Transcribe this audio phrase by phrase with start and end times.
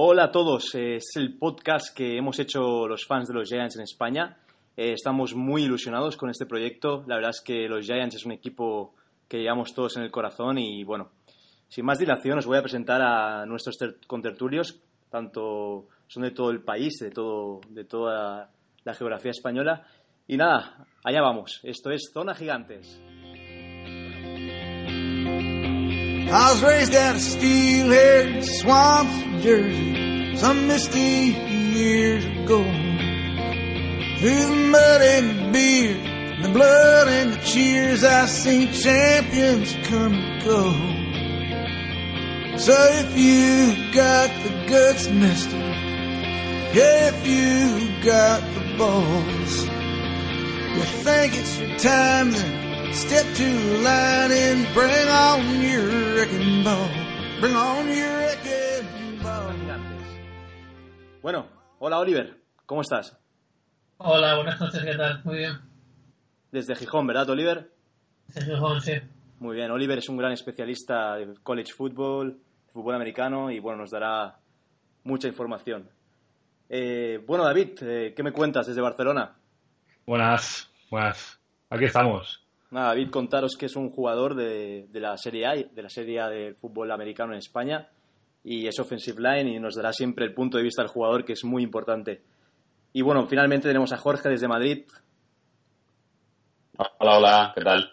[0.00, 3.82] Hola a todos, es el podcast que hemos hecho los fans de los Giants en
[3.82, 4.36] España.
[4.76, 7.02] Eh, estamos muy ilusionados con este proyecto.
[7.08, 8.94] La verdad es que los Giants es un equipo
[9.26, 11.10] que llevamos todos en el corazón y bueno,
[11.66, 13.76] sin más dilación os voy a presentar a nuestros
[14.06, 18.52] contertulios, tanto son de todo el país, de, todo, de toda
[18.84, 19.84] la geografía española.
[20.28, 21.58] Y nada, allá vamos.
[21.64, 23.00] Esto es Zona Gigantes.
[26.30, 31.32] I was raised out of steel-haired swamps of Jersey some misty
[31.72, 32.62] years ago.
[34.18, 35.94] Through the mud and the beer,
[36.42, 40.70] the blood and the cheers, I've seen champions come and go.
[42.58, 45.56] So if you got the guts, mister,
[46.74, 49.66] if you got the balls,
[50.76, 56.64] you think it's your time to Step to the line and bring on your wrecking
[56.64, 56.88] ball.
[57.40, 59.54] Bring on your wrecking ball.
[61.22, 61.46] Bueno,
[61.78, 63.16] hola Oliver, ¿cómo estás?
[63.98, 65.22] Hola, buenas noches, ¿qué tal?
[65.24, 65.60] Muy bien.
[66.50, 67.70] Desde Gijón, ¿verdad, Oliver?
[68.26, 68.94] Desde Gijón, sí.
[69.38, 72.40] Muy bien, Oliver es un gran especialista de college football,
[72.72, 74.38] fútbol americano y bueno, nos dará
[75.04, 75.88] mucha información.
[76.68, 79.36] Eh, bueno, David, eh, ¿qué me cuentas desde Barcelona?
[80.06, 81.38] Buenas, buenas.
[81.70, 82.47] Aquí estamos.
[82.70, 86.28] Nada, David, contaros que es un jugador de, la Serie A, de la Serie A
[86.28, 87.88] del fútbol americano en España,
[88.44, 91.32] y es offensive line y nos dará siempre el punto de vista del jugador, que
[91.32, 92.22] es muy importante.
[92.92, 94.84] Y bueno, finalmente tenemos a Jorge desde Madrid.
[96.98, 97.90] Hola, hola, ¿qué tal?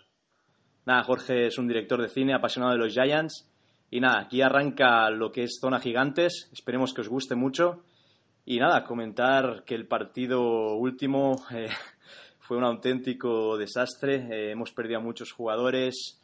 [0.86, 3.50] Nada, Jorge es un director de cine apasionado de los Giants.
[3.90, 6.50] Y nada, aquí arranca lo que es Zona Gigantes.
[6.52, 7.84] Esperemos que os guste mucho.
[8.46, 11.70] Y nada, comentar que el partido último eh,
[12.46, 14.28] fue un auténtico desastre.
[14.30, 16.22] Eh, hemos perdido a muchos jugadores.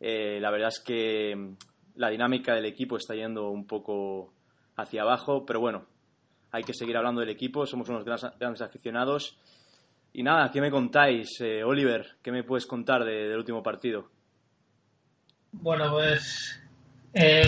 [0.00, 1.56] Eh, la verdad es que mm,
[1.96, 4.32] la dinámica del equipo está yendo un poco
[4.76, 5.84] hacia abajo, pero bueno,
[6.52, 7.66] hay que seguir hablando del equipo.
[7.66, 9.38] Somos unos grandes, aficionados.
[10.14, 12.16] Y nada, ¿qué me contáis, eh, Oliver?
[12.22, 14.08] ¿Qué me puedes contar del último partido?
[15.52, 16.62] Bueno, pues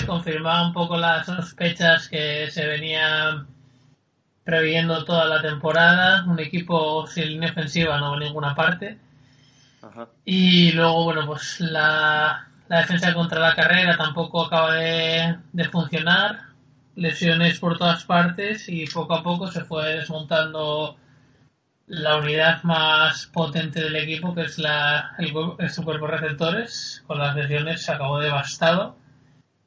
[0.06, 3.46] confirmaba un poco las sospechas que se venían
[4.50, 8.98] previendo toda la temporada, un equipo sin línea ofensiva no va a ninguna parte.
[10.24, 15.38] Y luego, bueno, pues la, defensa contra la carrera tampoco acaba de,
[15.70, 16.40] funcionar,
[16.96, 20.96] lesiones por todas partes y poco a poco se fue desmontando
[21.86, 27.18] la unidad más potente del equipo, que es la, el, su cuerpo de receptores, con
[27.18, 28.96] las lesiones se acabó devastado.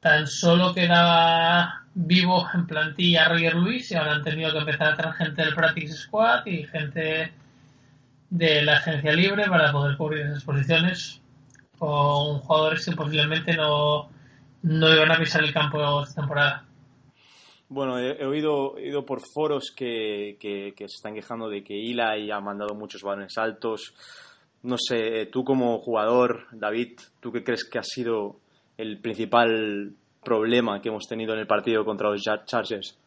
[0.00, 4.96] Tan solo quedaba vivo en plantilla Roger Luis y ahora han tenido que empezar a
[4.96, 7.32] traer gente del Practice Squad y gente
[8.30, 11.20] de la agencia libre para poder cubrir esas posiciones
[11.78, 14.08] con jugadores que posiblemente no,
[14.62, 16.64] no iban a pisar el campo esta temporada.
[17.68, 22.40] Bueno, he, oído, oído por foros que, que, se están quejando de que Eli ha
[22.40, 23.94] mandado muchos balones altos.
[24.62, 28.40] No sé, tú como jugador, David, ¿tú qué crees que ha sido
[28.76, 29.94] el principal
[30.24, 32.98] problema que hemos tenido en el partido contra los Chargers?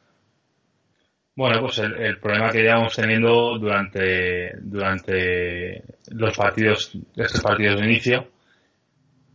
[1.38, 8.28] Bueno, pues el, problema que llevamos teniendo durante, durante los partidos, estos partidos de inicio.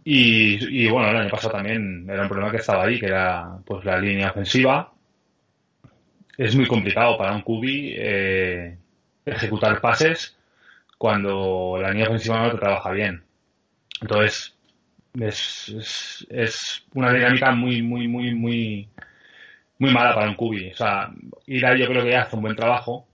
[0.05, 3.85] Y, bueno, el año pasado también era un problema que estaba ahí, que era pues
[3.85, 4.93] la línea ofensiva.
[6.37, 8.79] Es muy complicado para un QB eh,
[9.25, 10.37] ejecutar pases
[10.99, 13.23] cuando la línea ofensiva no te trabaja bien.
[14.01, 14.57] Entonces,
[15.19, 18.89] es, es, una dinámica muy, muy, muy, muy,
[19.79, 20.71] muy mala para un cubi.
[20.71, 21.11] O sea,
[21.47, 23.07] Ira yo creo que hace un buen trabajo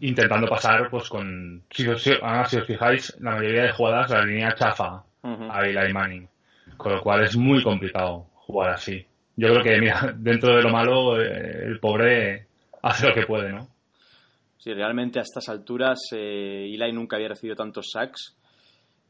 [0.00, 4.54] intentando pasar pues con si, os, si os fijáis la mayoría de jugadas la línea
[4.54, 6.28] chafa a Eli Manning
[6.76, 9.06] con lo cual es muy complicado jugar así.
[9.36, 12.46] Yo creo que mira dentro de lo malo eh, el pobre
[12.82, 13.68] hace lo que puede no
[14.58, 18.36] Sí, realmente a estas alturas eh, Eli nunca había recibido tantos sacks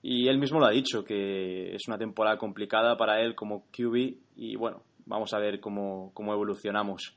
[0.03, 4.17] y él mismo lo ha dicho, que es una temporada complicada para él como QB
[4.37, 7.17] y bueno, vamos a ver cómo, cómo evolucionamos.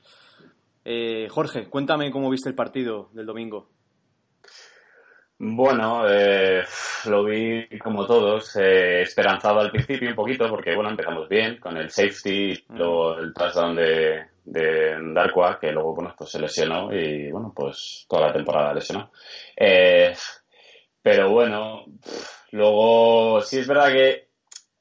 [0.84, 3.68] Eh, Jorge, cuéntame cómo viste el partido del domingo.
[5.38, 6.64] Bueno, eh,
[7.06, 11.76] lo vi como todos, eh, esperanzado al principio un poquito, porque bueno, empezamos bien con
[11.76, 17.30] el safety, lo, el touchdown de, de Darkwa, que luego, bueno, pues se lesionó y,
[17.30, 19.10] bueno, pues toda la temporada lesionó.
[19.54, 20.14] Eh,
[21.06, 21.84] pero bueno,
[22.50, 24.26] luego sí es verdad que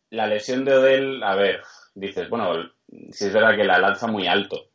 [0.10, 1.62] la lesión de Odell, a ver,
[1.94, 2.68] dices, bueno,
[3.12, 4.72] sí es verdad que la lanza muy alto.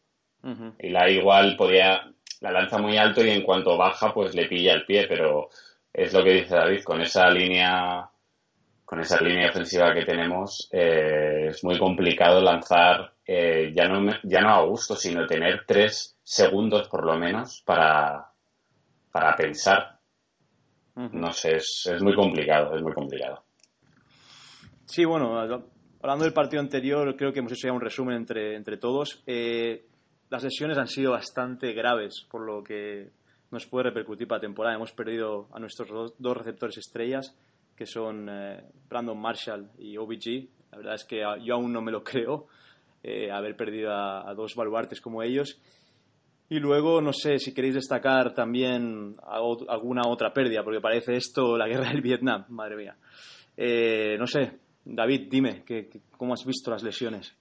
[0.79, 2.09] Y la igual podía,
[2.41, 5.49] la lanza muy alto y en cuanto baja, pues le pilla el pie, pero
[5.93, 8.09] es lo que dice David, con esa línea
[8.85, 14.41] con esa línea ofensiva que tenemos, eh, es muy complicado lanzar eh, ya, no, ya
[14.41, 18.31] no a gusto, sino tener tres segundos por lo menos para,
[19.11, 20.00] para pensar.
[21.13, 23.45] No sé, es, es, muy complicado, es muy complicado.
[24.85, 28.77] Sí, bueno, hablando del partido anterior, creo que hemos hecho ya un resumen entre, entre
[28.77, 29.23] todos.
[29.27, 29.87] Eh,
[30.29, 33.11] las lesiones han sido bastante graves, por lo que
[33.51, 34.77] nos puede repercutir para la temporada.
[34.77, 37.37] Hemos perdido a nuestros dos receptores estrellas
[37.81, 40.49] que son eh, Brandon Marshall y OBG.
[40.71, 42.47] La verdad es que yo aún no me lo creo,
[43.03, 45.59] eh, haber perdido a, dos baluartes como ellos.
[46.51, 49.15] Y luego, no sé si queréis destacar también
[49.69, 52.97] alguna otra pérdida, porque parece esto la guerra del Vietnam, madre mía.
[53.57, 54.51] Eh, no sé,
[54.85, 57.37] David, dime, ¿qué, cómo has visto las lesiones?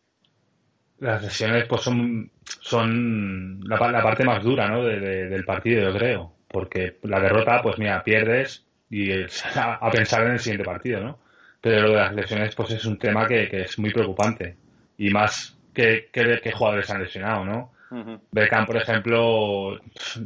[0.99, 4.83] Las lesiones pues son, son la, parte más dura ¿no?
[4.83, 6.33] del partido, yo creo.
[6.47, 11.19] Porque la derrota, pues mira, pierdes, y a, pensar en el siguiente partido, ¿no?
[11.61, 14.55] Pero lo de las lesiones, pues es un tema que, es muy preocupante.
[14.97, 17.71] Y más que, que, jugadores han lesionado, ¿no?
[17.91, 18.19] Uh
[18.65, 19.79] por ejemplo,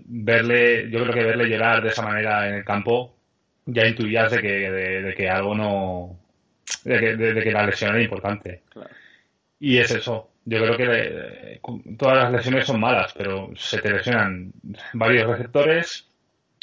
[0.05, 3.15] verle, yo creo que verle llorar de esa manera en el campo,
[3.65, 6.19] ya intuyas de que, de, que algo no.
[6.83, 8.63] de que, de, que la lesión era importante.
[9.59, 10.31] Y es eso.
[10.45, 11.61] Yo creo que
[11.97, 14.51] todas las lesiones son malas, pero se te lesionan
[14.93, 16.09] varios receptores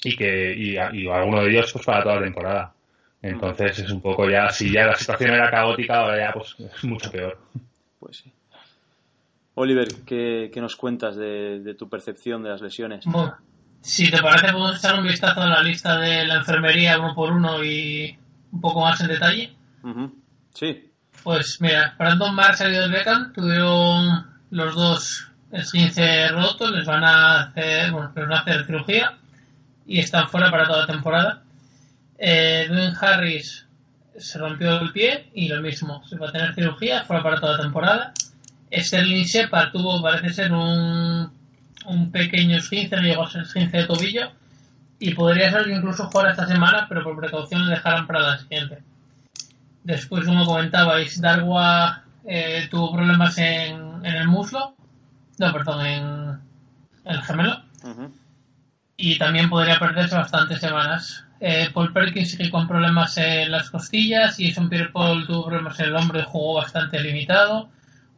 [0.04, 2.74] y que y, alguno de ellos pues para toda la temporada.
[3.22, 6.84] Entonces es un poco ya, si ya la situación era caótica, ahora ya pues es
[6.84, 7.38] mucho peor.
[7.98, 8.32] Pues sí.
[9.54, 13.04] Oliver, ¿qué, nos cuentas de, tu percepción de las lesiones?
[13.06, 13.36] Bueno,
[13.80, 17.32] si te parece, podemos echar un vistazo a la lista de la enfermería uno por
[17.32, 18.16] uno y
[18.52, 19.52] un poco más en detalle.
[20.54, 20.90] Sí.
[21.22, 27.42] Pues mira, Brandon Marshall y Odell Beckham tuvieron los dos esguince rotos, les van a
[27.42, 29.18] hacer, bueno, les van a hacer cirugía
[29.86, 31.42] y están fuera para toda la temporada.
[32.18, 33.66] Eh, Dwayne Harris
[34.16, 37.56] se rompió el pie y lo mismo, se va a tener cirugía, fuera para toda
[37.56, 38.12] la temporada.
[38.72, 41.30] Sterling Shepard tuvo, parece ser, un,
[41.86, 44.30] un pequeño esguince, no llegó a ser esguince de tobillo
[44.98, 48.38] y podría ser que incluso fuera esta semana, pero por precaución le dejaran para la
[48.38, 48.82] siguiente.
[49.82, 54.74] Después, como comentabais, Darwa eh, tuvo problemas en, en, el muslo,
[55.38, 56.40] no, perdón, en,
[57.06, 57.62] el gemelo
[59.00, 61.24] y también podría perderse bastantes semanas.
[61.40, 65.80] Eh, Paul Perkins sigue con problemas en las costillas y Jason Pierre Paul tuvo problemas
[65.80, 67.70] en el hombro y jugó bastante limitado.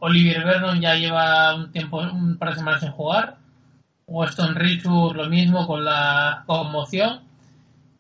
[0.05, 3.37] Olivier Vernon ya lleva un tiempo, un par de semanas sin jugar.
[4.09, 7.21] Weston Richard lo mismo con la conmoción.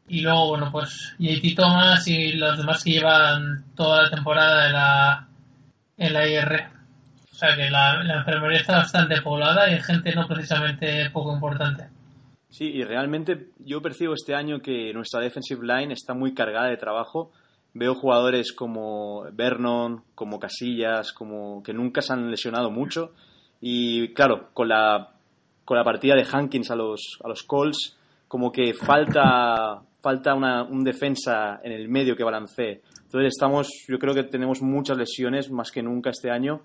[0.09, 4.73] Y luego, bueno, pues JT Thomas y los demás que llevan toda la temporada en
[4.73, 5.29] la,
[5.97, 6.65] en la IR.
[7.31, 11.85] O sea que la, la enfermería está bastante poblada y gente no precisamente poco importante.
[12.51, 16.77] Sí, y realmente yo percibo este año que nuestra defensive line está muy cargada de
[16.77, 17.31] trabajo.
[17.75, 23.13] Veo jugadores como Vernon, como Casillas, como que nunca se han lesionado mucho.
[23.61, 25.15] Y claro, con la,
[25.65, 27.97] con la partida de Hankins a los, a los Colts,
[28.29, 32.83] como que falta, falta una, un defensa en el medio que balancee.
[33.05, 36.63] Entonces estamos, yo creo que tenemos muchas lesiones más que nunca este año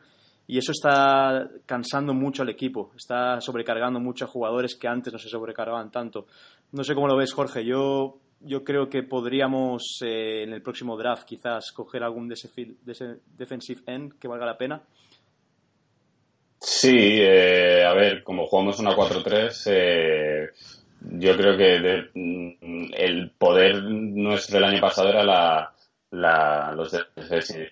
[0.48, 5.20] y eso está cansando mucho al equipo, está sobrecargando mucho a jugadores que antes no
[5.20, 6.28] se sobrecargaban tanto.
[6.72, 7.66] No sé cómo lo ves, Jorge.
[7.66, 14.20] Yo, yo creo que podríamos eh, en el próximo draft quizás coger algún defensive end
[14.20, 14.82] que valga la pena.
[16.60, 20.50] Sí, eh, a ver, como jugamos una 4-3, eh,
[21.02, 26.94] yo creo que mm, el poder nuestro del año pasado era la, los,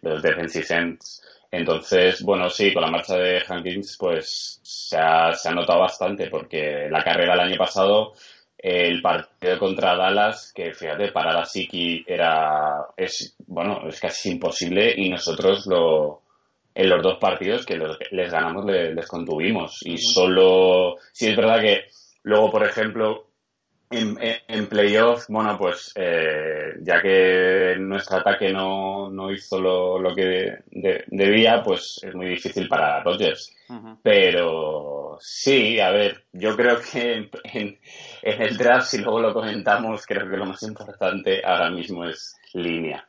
[0.01, 1.21] los defensive ends
[1.57, 6.27] entonces, bueno, sí, con la marcha de Hankins, pues se ha, se ha notado bastante,
[6.27, 8.13] porque la carrera el año pasado,
[8.57, 14.93] el partido contra Dallas, que fíjate, para la Siki era, es, bueno, es casi imposible
[14.95, 16.21] y nosotros lo,
[16.73, 17.79] en los dos partidos que
[18.11, 19.79] les ganamos les, contuvimos.
[19.85, 21.85] Y solo, sí es verdad que
[22.23, 23.27] luego, por ejemplo,
[23.95, 30.13] en, en playoff, bueno, pues eh, ya que nuestro ataque no, no hizo lo, lo
[30.13, 30.59] que
[31.07, 33.55] debía, pues es muy difícil para Rodgers.
[34.03, 37.79] Pero sí, a ver, yo creo que en, en,
[38.21, 43.07] el draft, si luego lo comentamos, creo que lo más importante ahora mismo es línea.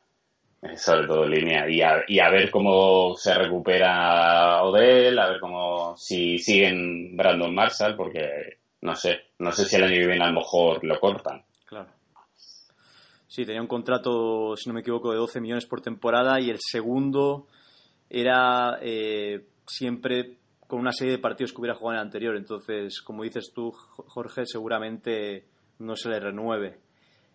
[0.77, 1.69] sobre todo línea.
[1.69, 7.55] Y a, y a ver cómo se recupera Odell, a ver cómo si siguen Brandon
[7.55, 10.99] Marshall, porque no sé, no sé si el año que viene a lo mejor lo
[10.99, 11.45] cortan.
[11.67, 11.89] Claro.
[13.27, 16.59] Sí, tenía un contrato, si no me equivoco, de 12 millones por temporada y el
[16.61, 17.47] segundo
[18.09, 22.37] era eh, siempre con una serie de partidos que hubiera jugado en el anterior.
[22.37, 25.47] Entonces, como dices tú, Jorge, seguramente
[25.79, 26.79] no se le renueve.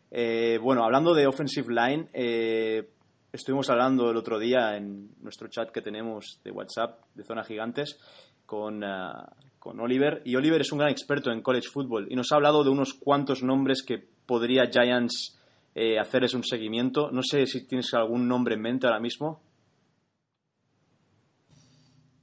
[0.10, 2.89] Eh, bueno, hablando de offensive line, eh,
[3.31, 7.98] estuvimos hablando el otro día en nuestro chat que tenemos de WhatsApp de Zona Gigantes
[8.46, 9.31] con, ah,
[9.62, 10.24] con Oliver.
[10.25, 12.96] Y Oliver es un gran experto en college football y nos ha hablado de unos
[12.96, 15.39] cuantos nombres que podría Giants
[15.75, 17.12] eh, hacerles un seguimiento.
[17.12, 19.39] No sé si tienes algún nombre en mente ahora mismo.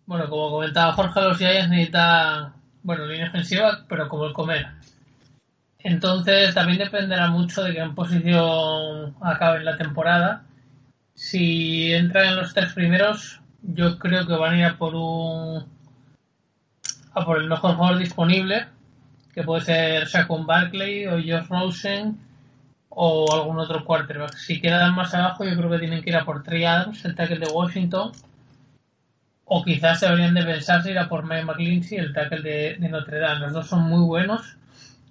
[0.05, 4.67] Bueno, como comentaba Jorge, los Giants necesitan, bueno, línea ofensiva, pero como el comer.
[5.79, 10.45] Entonces también dependerá mucho de qué posición acabe la temporada.
[11.15, 15.78] Si entran en los tres primeros, yo creo que van a ir por un
[17.19, 18.67] a por el mejor jugador disponible,
[19.35, 22.19] que puede ser Saquon Barkley o Josh Rosen
[22.89, 24.35] o algún otro quarterback.
[24.35, 27.15] Si quedan más abajo, yo creo que tienen que ir a por Trey Adams, el
[27.15, 28.13] tackle de Washington,
[29.45, 33.41] o quizás deberían de pensarse ir a por Mike McClinchy, el tackle de, Notre Dame.
[33.41, 34.57] Los dos son muy buenos.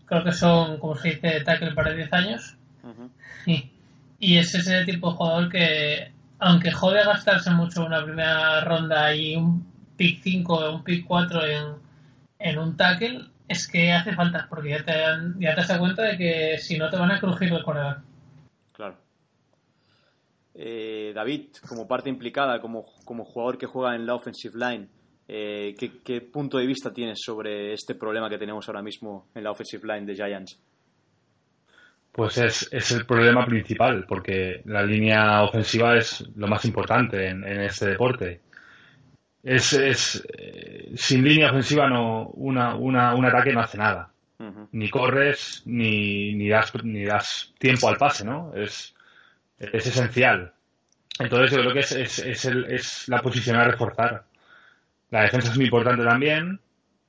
[0.06, 2.58] Creo que son, como se dice, tackle para 10 años.
[3.46, 3.72] y,
[4.20, 9.36] y, es ese tipo de jugador que, aunque jode gastarse mucho una primera ronda y
[9.36, 9.66] un
[9.98, 11.87] pick 5 o un pick 4 en,
[12.40, 14.94] en un tackle, es que hace falta, porque ya te,
[15.40, 17.98] ya te das cuenta de que si no te van a crujir el corredor.
[18.74, 18.96] Claro.
[20.54, 24.88] Eh, David, como parte implicada, como, como jugador que juega en la offensive line,
[25.28, 29.52] eh, ¿qué, punto de vista tienes sobre este problema que tenemos ahora mismo en la
[29.52, 30.60] offensive line de Giants?
[32.12, 37.44] Pues es, es el problema principal, porque la línea ofensiva es lo más importante en,
[37.44, 38.42] este deporte.
[39.44, 44.12] Es, es eh, sin línea ofensiva no una, una, un ataque no hace nada.
[44.72, 48.54] Ni corres ni, ni, das, ni das tiempo al pase, ¿no?
[48.56, 48.94] Es,
[49.58, 50.54] es esencial.
[51.20, 54.26] Entonces yo creo que es, es, el, es la posición a reforzar.
[55.10, 56.60] La defensa es muy importante también,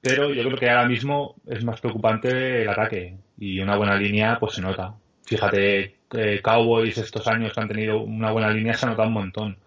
[0.00, 4.38] pero yo creo que ahora mismo es más preocupante el ataque y una buena línea
[4.38, 4.94] pues se nota.
[5.26, 9.14] Fíjate, eh, Cowboys estos años que han tenido una buena línea se ha notado un
[9.14, 9.58] montón.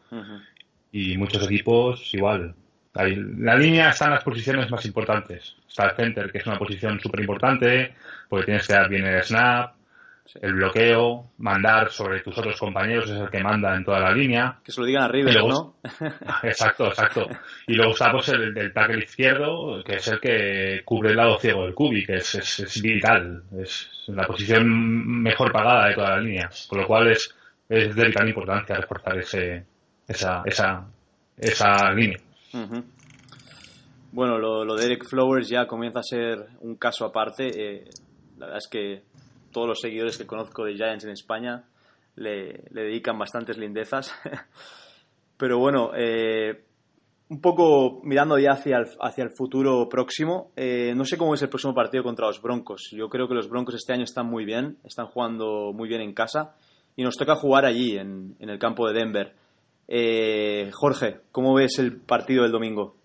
[0.92, 2.56] Y muchos equipos igual.
[2.94, 5.56] La línea está en las posiciones más importantes.
[5.68, 7.94] Está el center, que es una posición súper importante,
[8.28, 9.76] porque tienes que dar bien el snap,
[10.42, 14.60] el bloqueo, mandar sobre tus otros compañeros, es el que manda en toda la línea.
[14.64, 15.76] Que se lo digan arriba, ¿no?
[16.44, 17.28] exacto, exacto.
[17.68, 21.40] Y luego está pues, el del tackle izquierdo, que es el que cubre el lado
[21.40, 24.68] ciego del cubi, que es, es, vital, es la posición
[25.22, 26.50] mejor pagada de toda la línea.
[26.68, 27.34] Con lo cual es,
[27.68, 29.66] es de vital importancia reforzar ese,
[30.12, 30.88] esa, esa,
[31.38, 32.20] esa línea.
[34.12, 37.48] Bueno, lo, lo, de Eric Flowers ya comienza a ser un caso aparte.
[37.48, 37.84] Eh,
[38.38, 39.04] la verdad es que
[39.52, 41.64] todos los seguidores que conozco de Giants en España
[42.16, 44.14] le, dedican bastantes lindezas.
[45.38, 46.66] Pero bueno, eh,
[47.30, 51.42] un poco mirando ya hacia el, hacia el futuro próximo, eh, no sé cómo es
[51.42, 52.90] el próximo partido contra los Broncos.
[52.92, 56.14] Yo creo que los Broncos este año están muy bien, están jugando muy bien en
[56.14, 56.56] casa
[56.96, 59.34] y nos toca jugar allí, en, el campo de Denver.
[59.94, 62.96] Eh, Jorge, ¿cómo ves el partido del domingo?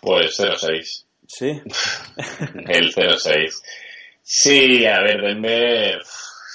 [0.00, 1.04] Pues 0-6.
[1.26, 1.46] ¿Sí?
[2.68, 3.50] el 0-6.
[4.22, 6.00] Sí, a ver, Denver,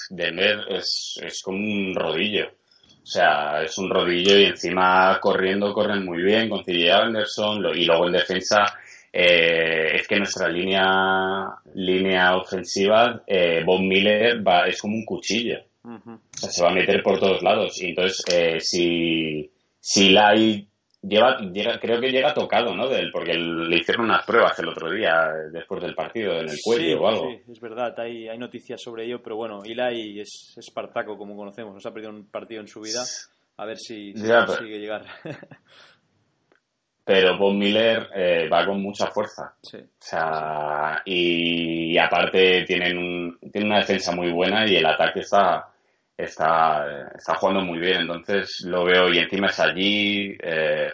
[0.09, 2.47] Denver es, es como un rodillo.
[2.47, 7.83] O sea, es un rodillo y encima corriendo corren muy bien con CJ Anderson y
[7.83, 8.73] luego en defensa
[9.11, 15.59] eh, es que nuestra línea línea ofensiva, eh, Bob Miller va, es como un cuchillo.
[15.83, 17.81] O sea, se va a meter por todos lados.
[17.81, 20.67] Y entonces, eh, si, si Lai
[21.03, 22.87] Lleva, llega, creo que llega tocado, ¿no?
[22.87, 27.01] De porque le hicieron unas pruebas el otro día, después del partido, en el cuello
[27.01, 27.31] o algo.
[27.31, 31.73] Sí, es verdad, hay, hay noticias sobre ello, pero bueno, Eli es Espartaco, como conocemos,
[31.73, 33.03] nos ha perdido un partido en su vida,
[33.57, 35.05] a ver si, consigue llegar.
[37.03, 39.55] pero Bob Miller eh, va con mucha fuerza.
[39.63, 39.77] Sí.
[39.77, 45.21] O sea, y, y aparte tienen, un, tienen una defensa muy buena y el ataque
[45.21, 45.70] está
[46.23, 50.91] está, está jugando muy bien, entonces lo veo y encima es allí, eh,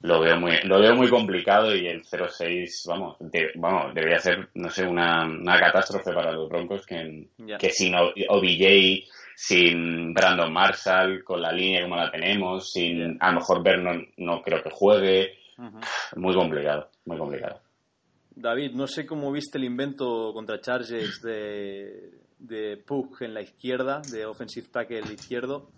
[0.00, 3.16] lo veo muy lo veo muy complicado y el 0-6, vamos,
[3.56, 7.28] vamos, debería ser, no sé, una, una catástrofe para los Broncos que,
[7.58, 13.40] que sin OBJ, sin Brandon Marshall, con la línea como la tenemos, sin a lo
[13.40, 15.38] mejor Vernon no creo que juegue,
[16.16, 17.60] muy complicado, muy complicado.
[18.36, 24.00] David, no sé cómo viste el invento contra Chargers de de Pug en la izquierda,
[24.00, 25.70] de offensive tackle izquierdo.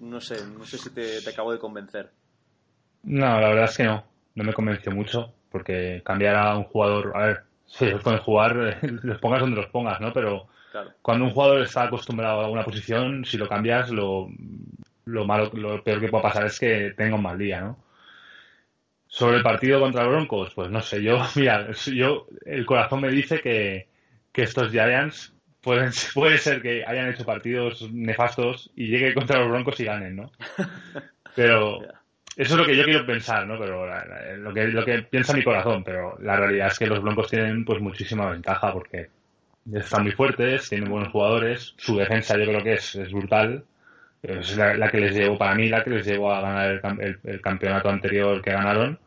[0.00, 2.10] no, sé, no sé si te, te acabo de convencer.
[3.02, 4.04] No, la verdad es que no.
[4.34, 8.78] No me convenció mucho porque cambiar a un jugador, a ver, si los pueden jugar,
[8.82, 10.12] los pongas donde los pongas, ¿no?
[10.12, 10.48] Pero
[11.02, 14.28] cuando un jugador está acostumbrado a una posición, si lo cambias, lo,
[15.04, 17.78] lo malo, lo peor que puede pasar es que tenga un mal día, ¿no?
[19.06, 23.40] Sobre el partido contra Broncos, pues no sé, yo, mira, yo, el corazón me dice
[23.40, 23.88] que,
[24.32, 29.48] que estos Giants pueden, puede ser que hayan hecho partidos nefastos y llegue contra los
[29.48, 30.32] Broncos y ganen, ¿no?
[31.34, 31.80] Pero
[32.36, 33.58] eso es lo que yo quiero pensar, ¿no?
[33.58, 33.86] Pero
[34.36, 37.64] lo que, lo que piensa mi corazón, pero la realidad es que los Broncos tienen
[37.64, 39.08] pues muchísima ventaja porque
[39.72, 43.64] están muy fuertes, tienen buenos jugadores, su defensa yo creo que es, es brutal,
[44.22, 47.88] es la, que les llevó, para mí, la que les llevó a ganar el, campeonato
[47.88, 48.98] anterior que ganaron.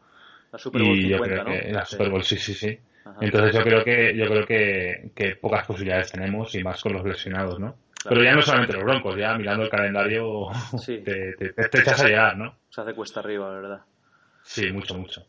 [0.52, 2.78] La Super Bowl y yo creo que la Super Bowl, sí, sí, sí.
[3.22, 7.06] Entonces yo creo que yo creo que, que, pocas posibilidades tenemos y más con los
[7.06, 7.76] lesionados, ¿no?
[8.08, 10.48] Pero ya no solamente los Broncos, ya mirando el calendario
[10.86, 12.56] te, te, echas a llegar, ¿no?
[12.70, 13.82] Se hace cuesta arriba, la verdad.
[14.44, 15.26] Sí, mucho, mucho.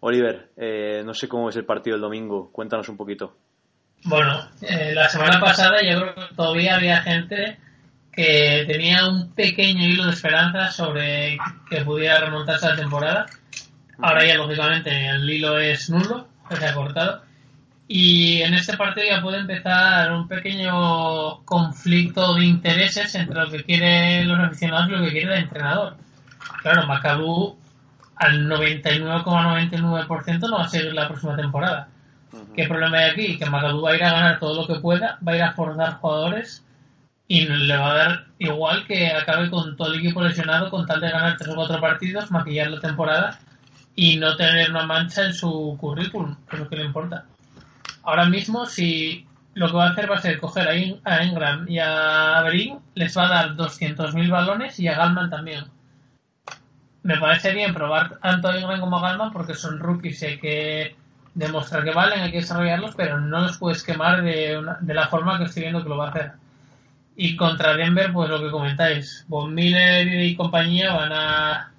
[0.00, 3.36] Oliver, eh, no sé cómo es el partido el domingo, cuéntanos un poquito.
[4.04, 7.58] Bueno, eh, la semana pasada yo creo que todavía había gente
[8.12, 13.26] que tenía un pequeño hilo de esperanza sobre que pudiera remontarse la temporada.
[13.98, 17.22] Ahora ya, lógicamente, el hilo es nulo, se ha cortado.
[17.86, 23.62] Y en este partido ya puede empezar un pequeño conflicto de intereses entre lo que
[23.62, 25.96] quieren los aficionados y lo que quiere el entrenador.
[26.62, 27.58] Claro, Macabú
[28.16, 31.88] al 99,99% no va a ser la próxima temporada.
[32.56, 33.38] ¿Qué problema hay aquí?
[33.38, 35.52] Que Macabú va a ir a ganar todo lo que pueda, va a ir a
[35.52, 36.64] forzar jugadores
[37.28, 41.00] y le va a dar igual que acabe con todo el equipo lesionado con tal
[41.00, 43.38] de ganar tres o cuatro partidos, maquillar la temporada
[43.96, 47.24] y no tener una mancha en su currículum, que es lo que le importa.
[48.02, 51.78] Ahora mismo, si lo que va a hacer va a ser coger a, Ingram y
[51.78, 55.64] a Berín, les va a dar 200.000 balones y a Galman también.
[57.02, 60.38] Me parece bien probar tanto a Ingram como a Galman porque son rookies y hay
[60.38, 60.96] que
[61.34, 65.38] demostrar que valen, hay que desarrollarlos, pero no los puedes quemar de, de la forma
[65.38, 66.32] que estoy viendo que lo va a hacer.
[67.16, 71.73] Y contra Denver, pues lo que comentáis, Von Miller y compañía van a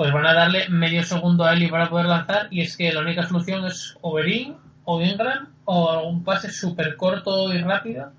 [0.00, 3.00] pues van a darle medio segundo a Eli para poder lanzar y es que la
[3.00, 8.10] única solución es Overin o Ingram o algún pase súper corto y rápido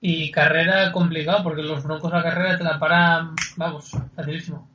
[0.00, 4.68] y carrera complicado porque los broncos a carrera te la paran, vamos, facilísimo.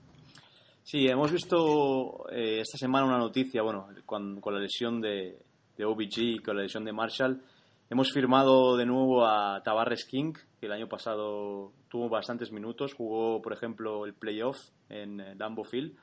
[0.84, 5.40] Sí, hemos visto eh, esta semana una noticia, bueno, con, con la lesión de,
[5.78, 7.42] de OBG y con la lesión de Marshall,
[7.92, 13.42] Hemos firmado de nuevo a Tavares King, que el año pasado tuvo bastantes minutos, jugó,
[13.42, 14.58] por ejemplo, el playoff
[14.90, 15.96] en Lambeau Field.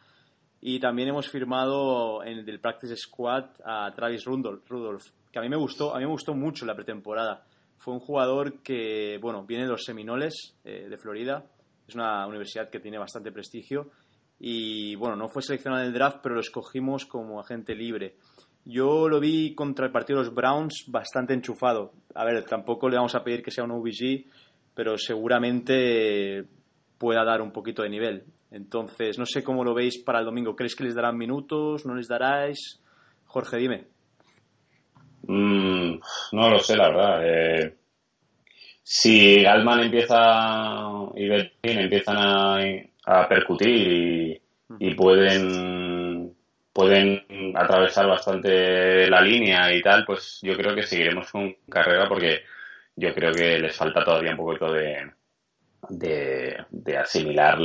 [0.61, 5.57] Y también hemos firmado en el Practice Squad a Travis Rudolph, que a mí me
[5.57, 7.45] gustó, a mí me gustó mucho la pretemporada.
[7.79, 11.45] Fue un jugador que, bueno, viene de los Seminoles eh, de Florida,
[11.87, 13.91] es una universidad que tiene bastante prestigio
[14.39, 18.17] y, bueno, no fue seleccionado en el draft, pero lo escogimos como agente libre.
[18.65, 21.93] Yo lo vi contra el partido de los Browns bastante enchufado.
[22.15, 24.27] A ver, tampoco le vamos a pedir que sea un OBG,
[24.77, 26.45] pero seguramente
[26.99, 28.25] pueda dar un poquito de nivel.
[28.51, 30.55] Entonces, no sé cómo lo veis para el domingo.
[30.55, 31.87] ¿Crees que les darán minutos?
[31.87, 32.79] ¿No les daráis?
[33.25, 33.87] Jorge, dime.
[35.23, 35.99] Mm,
[36.33, 37.21] no lo sé, la verdad.
[37.25, 37.75] Eh,
[38.83, 40.17] si Galman empieza
[41.15, 44.41] y Bertin empiezan a, percutir
[44.79, 46.35] y pueden
[46.73, 47.25] pueden
[47.57, 52.43] atravesar bastante la línea y tal, pues yo creo que seguiremos con carrera porque
[52.97, 55.13] yo creo que les falta todavía un poquito de,
[55.89, 57.59] de, asimilar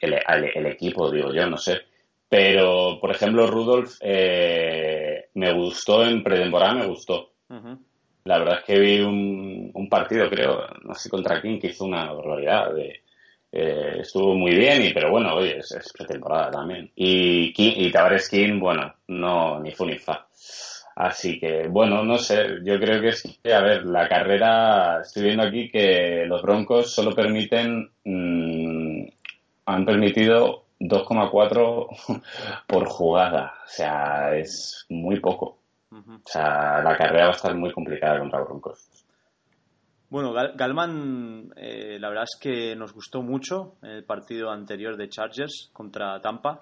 [0.00, 1.82] el, equipo, digo yo, no sé.
[2.28, 7.32] Pero, por ejemplo, Rudolf eh, me gustó en pretemporada, me gustó.
[8.24, 11.84] La verdad es que vi un, un partido, creo, no sé contra quién, que hizo
[11.84, 13.02] una barbaridad de
[13.58, 16.90] eh, estuvo muy bien, y, pero bueno, oye, es, pretemporada también.
[16.94, 20.26] Y, y Tavares King, bueno, no, ni fu ni fa.
[20.96, 25.24] Así que, bueno, no sé, yo creo que es que, a ver, la carrera, estoy
[25.24, 29.06] viendo aquí que los Broncos solo permiten, mm,
[29.66, 32.22] han permitido 2,4
[32.66, 35.58] por jugada, o sea, es muy poco.
[35.92, 38.88] O sea, la carrera va a estar muy complicada contra Broncos.
[40.08, 45.70] Bueno, Galman, eh, la verdad es que nos gustó mucho el partido anterior de Chargers
[45.72, 46.60] contra Tampa.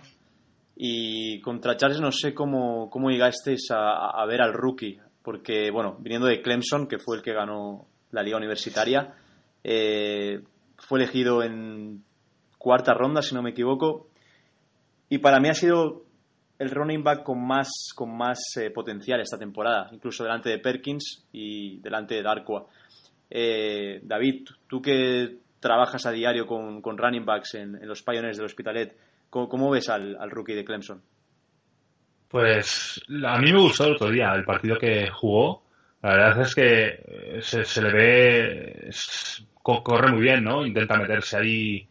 [0.77, 6.27] Y contra Chargers no sé cómo, cómo llegasteis a, ver al rookie, porque, bueno, viniendo
[6.27, 9.15] de Clemson, que fue el que ganó la liga universitaria,
[9.63, 10.43] eh,
[10.77, 12.03] fue elegido en
[12.59, 14.09] cuarta ronda, si no me equivoco.
[15.09, 16.05] Y para mí ha sido
[16.59, 21.27] el running back con más, con más eh, potencial esta temporada, incluso delante de Perkins
[21.33, 22.67] y delante de Darkwa.
[23.31, 28.37] Eh, David, tú que trabajas a diario con, con running backs en, en, los Pioneers
[28.37, 28.97] del Hospitalet.
[29.35, 31.03] ¿Cómo, cómo ves al, al, rookie de Clemson?
[32.29, 35.65] Pues a mí me gustó el otro día el partido que jugó.
[36.03, 38.91] La verdad es que se, se le ve,
[39.61, 40.65] corre muy bien, ¿no?
[40.65, 41.89] Intenta meterse ahí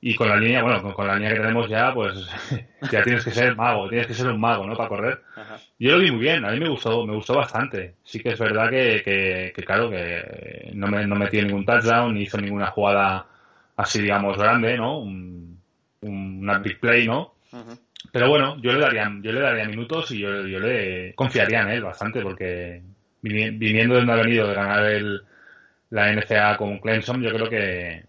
[0.00, 2.28] y con la línea, bueno, con, con, la línea que tenemos ya, pues
[2.90, 4.74] ya tienes que ser mago, tienes que ser un mago, ¿no?
[4.74, 5.22] Para correr.
[5.36, 5.58] Uh-huh.
[5.78, 7.98] Yo lo vi muy bien, a mí me gustó, me gustó bastante.
[8.02, 12.14] Sí que es verdad que, que, que claro, que no, me, no metió ningún touchdown,
[12.14, 13.26] ni hizo ninguna jugada
[13.76, 14.98] así, digamos, grande, ¿no?
[14.98, 15.49] Un,
[16.02, 17.34] una big play, ¿no?
[18.12, 21.68] Pero bueno, yo le daría, yo le daría minutos y yo, yo le confiaría en
[21.68, 22.82] él bastante porque
[23.22, 25.22] viniendo de donde ha venido de ganar el,
[25.90, 28.04] la NCA con Clemson, yo creo que,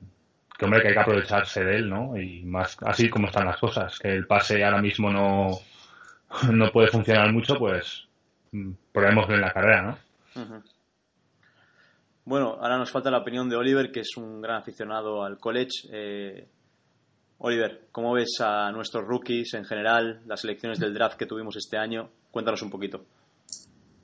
[0.57, 2.15] que, hombre, que hay que aprovecharse de él, ¿no?
[2.17, 5.49] Y más así como están las cosas, que el pase ahora mismo no,
[6.51, 8.07] no puede funcionar mucho, pues
[8.91, 10.41] probémoslo en la carrera, ¿no?
[10.41, 10.63] Uh -huh.
[12.23, 15.87] Bueno, ahora nos falta la opinión de Oliver, que es un gran aficionado al college.
[15.91, 16.47] Eh,
[17.43, 21.75] Oliver, ¿cómo ves a nuestros rookies en general, las elecciones del draft que tuvimos este
[21.75, 22.09] año?
[22.29, 23.03] Cuéntanos un poquito.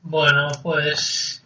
[0.02, 1.46] Bueno, pues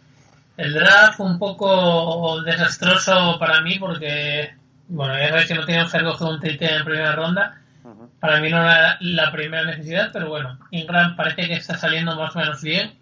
[0.56, 4.54] el draft un poco desastroso para mí porque,
[4.88, 7.60] bueno, ya sabéis que no que recoger un TT en primera ronda.
[7.84, 8.08] Uh -huh.
[8.18, 12.34] Para mí no era la primera necesidad, pero bueno, Ingram parece que está saliendo más
[12.34, 12.94] o menos bien.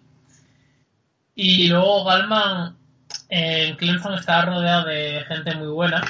[1.33, 2.75] Y luego Galman
[3.29, 6.01] en Clemson estaba rodeado de gente muy buena.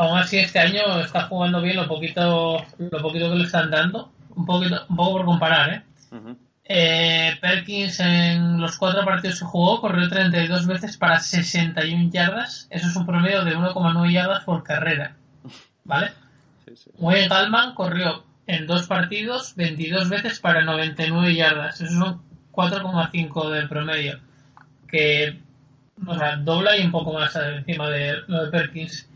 [0.00, 4.10] Aún así este año está jugando bien lo poquito, lo poquito que le están dando.
[4.34, 5.82] Un poquito, un poco por comparar, ¿eh?
[6.10, 6.36] Uh -huh.
[6.64, 12.66] Eh, Perkins en los cuatro partidos que jugó corrió 32 veces para 61 yardas.
[12.70, 15.16] Eso es un promedio de 1,9 yardas por carrera.
[15.84, 16.12] ¿Vale?
[16.64, 16.90] Sí, sí.
[16.96, 21.78] Wayne Gallman corrió en dos partidos 22 veces para 99 yardas.
[21.78, 24.18] Eso son 4,5 de promedio.
[24.88, 25.38] Que
[26.06, 29.09] o sea, dobla y un poco más encima de lo de Perkins.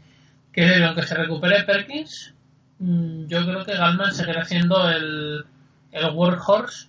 [0.55, 2.33] Que aunque se recupere Perkins,
[2.79, 5.45] mm, yo creo que Gallman seguirá siendo el,
[5.93, 6.89] el workhorse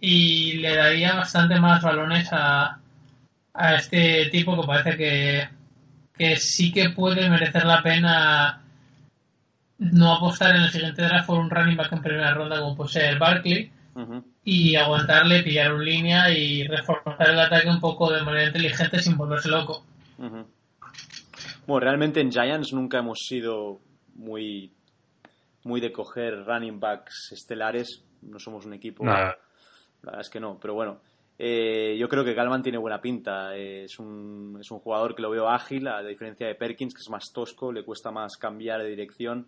[0.00, 2.78] y le daría bastante más balones a,
[3.54, 5.48] a este tipo que parece que,
[6.16, 8.62] que sí que puede merecer la pena
[9.78, 12.90] no apostar en el siguiente draft por un running back en primera ronda como puede
[12.90, 14.24] ser Barkley uh -huh.
[14.44, 19.16] y aguantarle, pillar un línea y reforzar el ataque un poco de manera inteligente sin
[19.16, 19.84] volverse loco.
[20.18, 20.46] Uh -huh.
[21.68, 23.82] Bueno, realmente en Giants nunca hemos sido
[24.14, 24.72] muy
[25.64, 29.36] muy de coger running backs estelares, no somos un equipo Nada.
[30.00, 31.02] La verdad es que no, pero bueno.
[31.38, 33.54] Eh, yo creo que Galman tiene buena pinta.
[33.54, 37.02] Eh, es, un, es un jugador que lo veo ágil, a diferencia de Perkins, que
[37.02, 39.46] es más tosco, le cuesta más cambiar de dirección.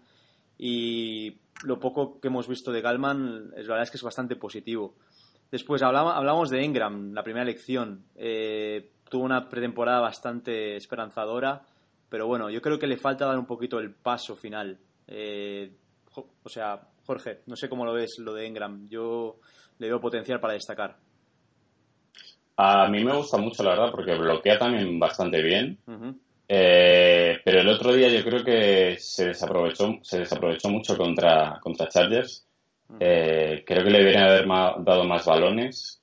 [0.58, 4.36] Y lo poco que hemos visto de Galman, es, la verdad es que es bastante
[4.36, 4.94] positivo.
[5.50, 8.04] Después hablamos, hablamos de Engram, la primera elección.
[8.14, 11.62] Eh, tuvo una pretemporada bastante esperanzadora,
[12.10, 14.76] pero bueno, yo creo que le falta dar un poquito el paso final.
[15.06, 15.70] Eh,
[16.42, 18.88] o sea, Jorge, no sé cómo lo ves lo de Engram.
[18.88, 19.38] Yo
[19.78, 20.96] le veo potencial para destacar.
[22.56, 25.78] A mí me gusta mucho, la verdad, porque bloquea también bastante bien.
[25.86, 26.18] Uh -huh.
[26.48, 31.88] eh, pero el otro día yo creo que se desaprovechó, se desaprovechó mucho contra, contra
[31.88, 32.46] Chargers.
[32.88, 32.96] Uh -huh.
[33.00, 34.46] eh, creo que le deberían haber
[34.84, 35.99] dado más balones.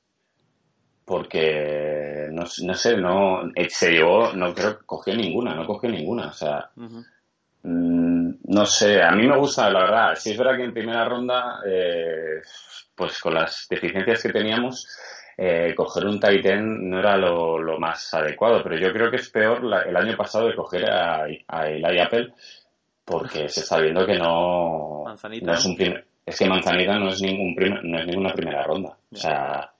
[1.08, 6.28] Porque no, no, sé, no se llevó, no creo que cogió ninguna, no cogió ninguna.
[6.28, 7.06] O sea, uh -huh.
[7.63, 10.15] mmm, no sé, a mí me gusta, la verdad.
[10.15, 12.41] Si es verdad que en primera ronda eh,
[12.93, 14.86] pues con las deficiencias que teníamos,
[15.38, 19.30] eh, coger un Titan no era lo, lo, más adecuado, pero yo creo que es
[19.30, 22.34] peor la, el año pasado de coger a, a Eli Apple
[23.06, 25.46] porque se está viendo que no, Manzanita.
[25.46, 28.63] no es un primer, es que Manzanita no es ningún primer, no es ninguna primera
[28.63, 28.98] ronda.
[29.12, 29.72] O sea,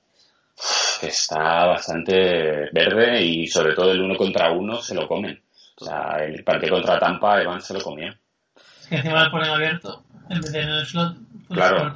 [1.04, 5.40] está bastante verde y sobre todo el uno contra uno se lo comen.
[5.80, 8.18] O sea, el partido contra Tampa, Evans se lo comía.
[8.56, 11.16] Es que encima lo ponen abierto en vez de en el slot.
[11.48, 11.94] Pues claro.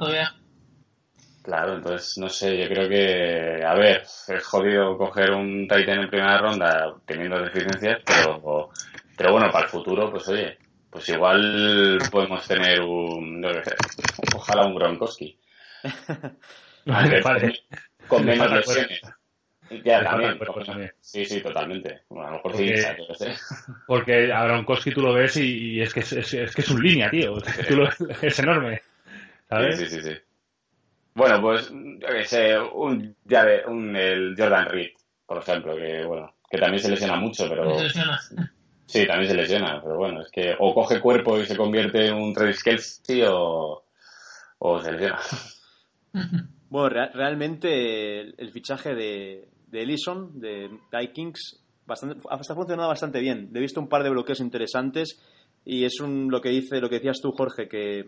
[1.42, 6.08] Claro, entonces no sé, yo creo que, a ver, es jodido coger un Titan en
[6.08, 8.70] primera ronda teniendo deficiencias, pero,
[9.16, 10.56] pero bueno, para el futuro, pues oye,
[10.88, 13.74] pues igual podemos tener un, no sé,
[14.36, 15.36] ojalá un Gronkowski.
[16.86, 17.64] vale, vale.
[18.08, 19.00] Con menos lesiones.
[19.84, 20.92] Ya, también, también.
[21.00, 22.02] Sí, sí, totalmente.
[22.08, 22.76] Bueno, a lo mejor porque,
[23.14, 23.26] sí.
[23.86, 26.70] Porque a Gronkowski tú lo ves y, y es, que es, es, es, que es
[26.70, 27.34] un línea, tío.
[27.68, 27.88] Tú lo,
[28.20, 28.82] es enorme.
[29.48, 29.78] ¿sabes?
[29.78, 30.10] Sí, sí, sí.
[30.10, 30.16] sí.
[31.14, 34.92] Bueno, pues, yo que sé, un, ya de, un, el Jordan Reed,
[35.26, 37.76] por ejemplo, que bueno, que también se lesiona mucho, pero...
[37.78, 38.20] Se lesiona.
[38.86, 42.14] Sí, también se lesiona, pero bueno, es que o coge cuerpo y se convierte en
[42.14, 43.84] un Travis Kelsey o,
[44.58, 45.18] o se lesiona.
[46.72, 53.50] Bueno, re realmente el, fichaje de, de Ellison, de Vikings, bastante, está funcionando bastante bien.
[53.54, 55.20] He visto un par de bloqueos interesantes.
[55.66, 58.06] y es lo que dice, lo que decías tú, Jorge, que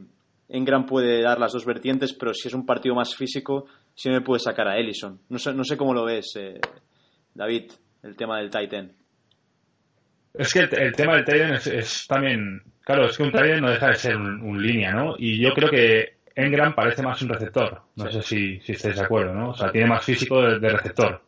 [0.48, 3.66] Engram puede dar las dos vertientes, pero si es un partido más físico,
[4.06, 5.20] me puede sacar a Ellison.
[5.28, 6.58] No sé, no sé cómo lo ves, eh,
[7.34, 7.70] David,
[8.02, 8.92] el tema del Titan.
[10.32, 13.88] Es que el, tema del Titan es, también, claro, es que un Titan no deja
[13.88, 15.16] de ser un, línea, ¿no?
[15.18, 17.82] Y yo creo que Engram parece más un receptor.
[17.96, 19.50] No sé si, si estáis de acuerdo, ¿no?
[19.50, 21.22] O sea, tiene más físico de, receptor.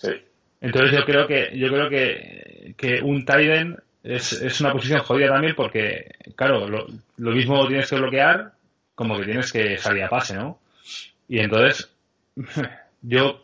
[0.00, 0.12] Sí.
[0.60, 5.28] Entonces yo creo que yo creo que, que un Titan es, es una posición jodida
[5.28, 8.52] también porque, claro, lo, lo mismo tienes que bloquear
[9.00, 10.58] como que tienes que salir a pase, ¿no?
[11.26, 11.90] Y entonces,
[13.02, 13.40] yo,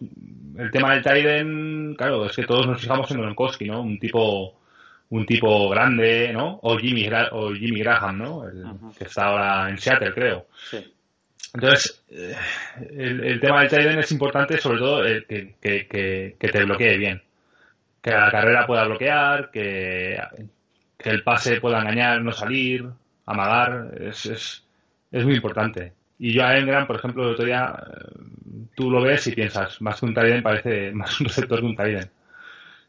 [0.58, 3.80] el tema del Tyden, claro, es que todos nos fijamos en Gronkowski, ¿no?
[3.80, 4.60] Un tipo,
[5.10, 6.58] un tipo grande, ¿no?
[6.62, 8.48] O Jimmy, o Jimmy Graham, ¿no?
[8.48, 8.64] El,
[8.98, 10.46] Que está ahora en Seattle, creo.
[10.70, 10.92] Sí.
[11.54, 12.34] Entonces, eh,
[12.90, 17.22] el, tema del Tyden es importante, sobre todo, eh, que, que, que, te bloquee bien.
[18.02, 20.20] Que la carrera pueda bloquear, que,
[20.98, 22.86] que el pase pueda engañar, no salir,
[23.24, 24.64] amagar, es, es,
[25.10, 25.92] es muy importante.
[26.18, 29.80] Y yo a Engram, por ejemplo, el otro día, eh, tú lo ves y piensas,
[29.80, 32.10] más que un Tyden parece más un receptor que un Tyden.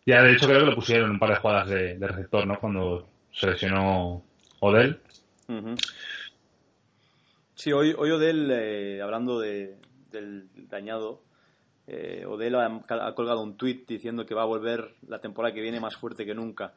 [0.07, 2.57] Ya, de hecho, creo que lo pusieron un par de jugadas de, receptor, ¿no?
[2.61, 4.23] Cuando se lesionó
[4.61, 5.01] Odell.
[7.53, 9.75] Sí, hoy, hoy Odell, eh, hablando de,
[10.09, 11.23] del dañado,
[11.87, 15.59] eh, Odell ha, ha, colgado un tuit diciendo que va a volver la temporada que
[15.59, 16.73] viene más fuerte que nunca.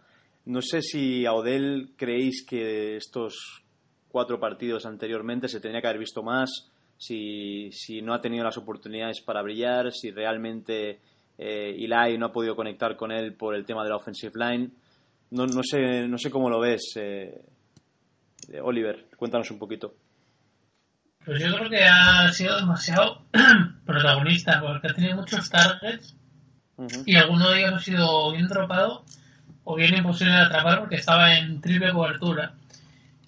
[0.47, 3.63] No sé si a Odell creéis que estos
[4.09, 8.59] cuatro partidos anteriormente, se tenía que haber visto más, si, si no ha tenido las
[8.59, 10.99] oportunidades para brillar, si realmente
[11.43, 14.69] eh, Eli no ha podido conectar con él por el tema de la offensive line.
[15.31, 17.41] No, no, sé, no sé cómo lo ves, eh,
[18.63, 19.95] Oliver, cuéntanos un poquito.
[21.25, 23.23] Pues yo creo que ha sido demasiado
[23.87, 26.15] protagonista porque ha tenido muchos targets
[27.07, 29.05] y alguno de ellos ha sido bien dropado
[29.65, 32.55] o bien imposible de atrapar porque estaba en triple cobertura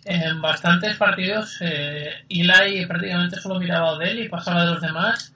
[0.05, 5.32] en bastantes partidos eh, Eli prácticamente solo miraba a Odell y pasaba de los demás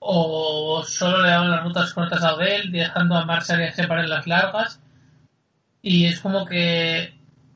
[0.00, 4.26] o solo le daban las rutas cortas a Odell dejando a Marshall y a las
[4.26, 4.80] largas
[5.82, 7.12] y es como que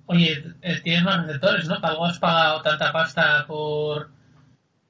[0.07, 0.45] oye
[0.83, 1.79] tienes más receptores ¿no?
[1.83, 4.11] algo has pagado tanta pasta por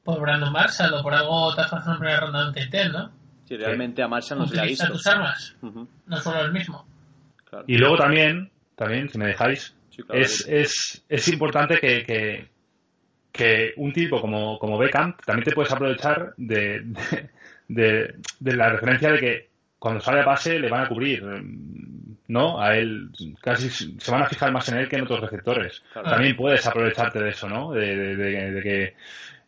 [0.02, 3.12] por Brandon Marshall o por algo te has pasado en primera ronda de un ¿no?
[3.44, 4.88] Si realmente a Marshall no se le ha visto.
[4.88, 5.54] tus armas.
[5.60, 6.86] No solo el mismo.
[7.66, 9.74] Y luego también también si me dejáis
[10.12, 12.48] es, es, es, importante que,
[13.32, 17.30] que, un tipo como, como Beckham también te puedes aprovechar de, de,
[17.68, 19.48] de, la referencia de que
[19.78, 21.22] cuando sale a pase le van a cubrir,
[22.28, 22.60] ¿no?
[22.60, 25.82] A él casi se van a fijar más en él que en otros receptores.
[25.92, 27.72] También puedes aprovecharte de eso, ¿no?
[27.72, 28.94] De, de, que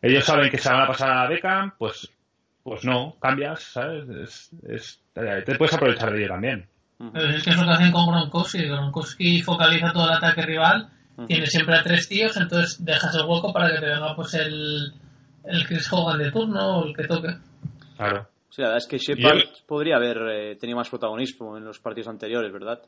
[0.01, 2.09] ellos saben que se van a pasar a Beckham, pues,
[2.63, 4.51] pues no, cambias, ¿sabes?
[4.67, 6.67] Es, te puedes aprovechar de ello también.
[7.13, 8.67] Pero es que es lo que hacen con Gronkowski.
[8.67, 10.89] Gronkowski focaliza todo el ataque rival,
[11.27, 14.93] tiene siempre a tres tíos, entonces dejas el hueco para que te venga pues el,
[15.45, 17.35] el Chris Hogan de turno o el que toque.
[17.97, 18.27] Claro.
[18.49, 22.07] Sí, la verdad es que Shepard podría haber eh, tenido más protagonismo en los partidos
[22.07, 22.81] anteriores, ¿verdad?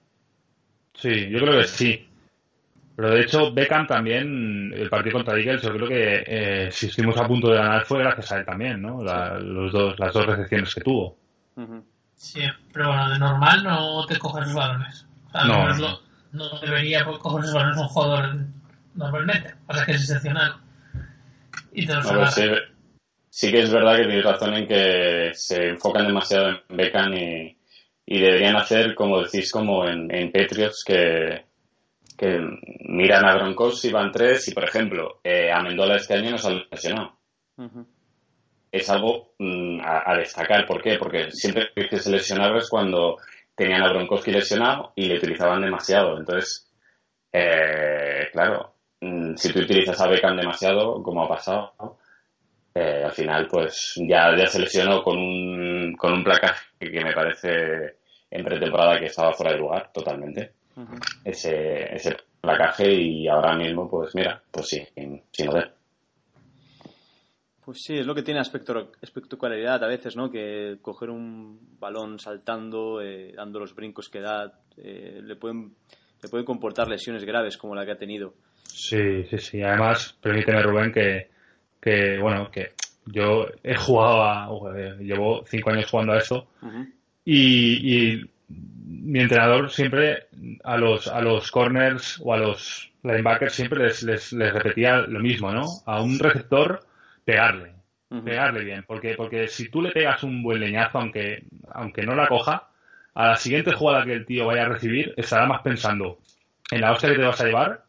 [0.93, 2.07] Sí, yo creo que sí.
[2.95, 7.17] Pero de hecho, Beckham también, el partido contra Eagles, yo creo que eh, si estuvimos
[7.17, 9.01] a punto de ganar fue gracias a él también, ¿no?
[9.01, 11.17] los dos, las dos recepciones que tuvo.
[12.15, 12.41] Sí,
[12.73, 15.07] pero bueno, de normal no te coges los balones.
[15.33, 15.99] no,
[16.33, 18.35] no, debería coger los balones un jugador
[18.95, 19.55] normalmente.
[19.65, 20.55] Pasa que es excepcional.
[21.71, 21.93] Y te
[23.29, 27.57] sí, que es verdad que tienes razón en que se enfocan demasiado en Beckham y,
[28.05, 31.45] y deberían hacer, como decís, como en, en Patriots, que,
[32.17, 32.39] que
[32.87, 36.45] miran a Broncos y van tres y, por ejemplo, eh, a Mendola este año nos
[36.45, 37.19] ha lesionado
[38.71, 40.65] es algo mm, a, destacar.
[40.65, 40.97] ¿Por qué?
[40.97, 43.17] Porque siempre que se lesionaba es cuando
[43.55, 46.17] tenían a Gronkowski lesionado y le utilizaban demasiado.
[46.17, 46.71] Entonces,
[47.31, 51.73] eh, claro, mm, si tú utilizas a Beckham demasiado, como ha pasado,
[52.79, 57.13] eh, al final pues ya, ya se lesionó con un, con un placaje que me
[57.13, 57.97] parece
[58.31, 60.53] en pretemporada que estaba fuera de lugar totalmente.
[61.25, 65.49] ese, ese placaje y ahora mismo pues mira, pues sí, sin, sin
[67.69, 70.31] pues sí, es lo que tiene espectacularidad a veces, ¿no?
[70.31, 75.75] Que coger un balón saltando, eh, dando los brincos que da, eh, le, pueden,
[76.23, 78.33] le pueden comportar lesiones graves como la que ha tenido.
[78.63, 79.61] Sí, sí, sí.
[79.61, 81.29] Además, permíteme, Rubén, que,
[81.81, 82.73] que bueno, que
[83.05, 84.49] yo he jugado a.
[84.99, 86.47] llevo cinco años jugando a esto
[87.25, 90.27] y, y, mi entrenador siempre
[90.63, 95.19] a los, a los corners o a los linebackers siempre les, les, les repetía lo
[95.19, 95.65] mismo, ¿no?
[95.85, 96.85] A un receptor
[97.23, 97.73] pegarle,
[98.23, 102.27] pegarle bien, porque, porque si tú le pegas un buen leñazo, aunque, aunque no la
[102.27, 102.69] coja,
[103.13, 106.19] a la siguiente jugada que el tío vaya a recibir, estará más pensando
[106.71, 107.83] en la hostia que te vas a llevar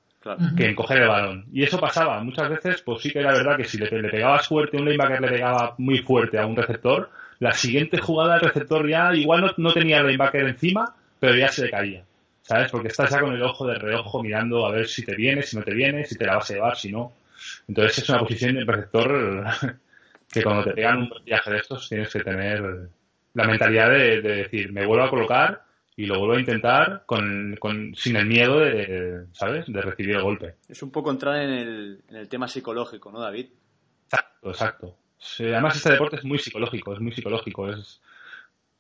[0.56, 1.46] que en coger el balón.
[1.52, 2.22] Y eso pasaba.
[2.22, 5.20] Muchas veces, pues sí que era verdad que si le, le pegabas fuerte, un linebacker
[5.20, 9.50] le pegaba muy fuerte a un receptor, la siguiente jugada el receptor ya igual no,
[9.56, 12.04] no tenía el linebacker encima, pero ya se le caía.
[12.42, 12.70] ¿Sabes?
[12.70, 15.56] Porque estás ya con el ojo de reojo mirando a ver si te viene, si
[15.56, 17.12] no te viene, si te la vas a llevar, si no.
[17.68, 19.44] Entonces es una posición de receptor
[20.30, 22.88] que cuando te pegan un viaje de estos tienes que tener
[23.34, 25.62] la mentalidad de, decir, me vuelvo a colocar
[26.00, 27.58] y lo vuelvo a intentar con,
[27.94, 29.66] sin el miedo de, ¿sabes?
[29.66, 30.54] De recibir el golpe.
[30.66, 33.48] Es un poco entrar en el, en el tema psicológico, ¿no, David?
[34.06, 34.96] Exacto, exacto.
[35.40, 38.00] además este deporte es muy psicológico, es muy psicológico, es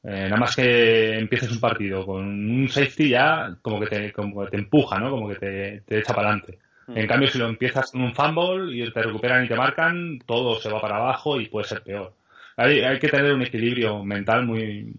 [0.02, 4.42] eh, nada más que empieces un partido con un safety ya como que te, como
[4.44, 5.10] que te empuja, ¿no?
[5.10, 6.58] Como que te, te echa para adelante.
[6.86, 6.96] Mm.
[6.96, 10.58] En cambio, si lo empiezas con un fumble y te recuperan y te marcan, todo
[10.58, 12.14] se va para abajo y puede ser peor.
[12.56, 14.94] Hay, hay que tener un equilibrio mental muy,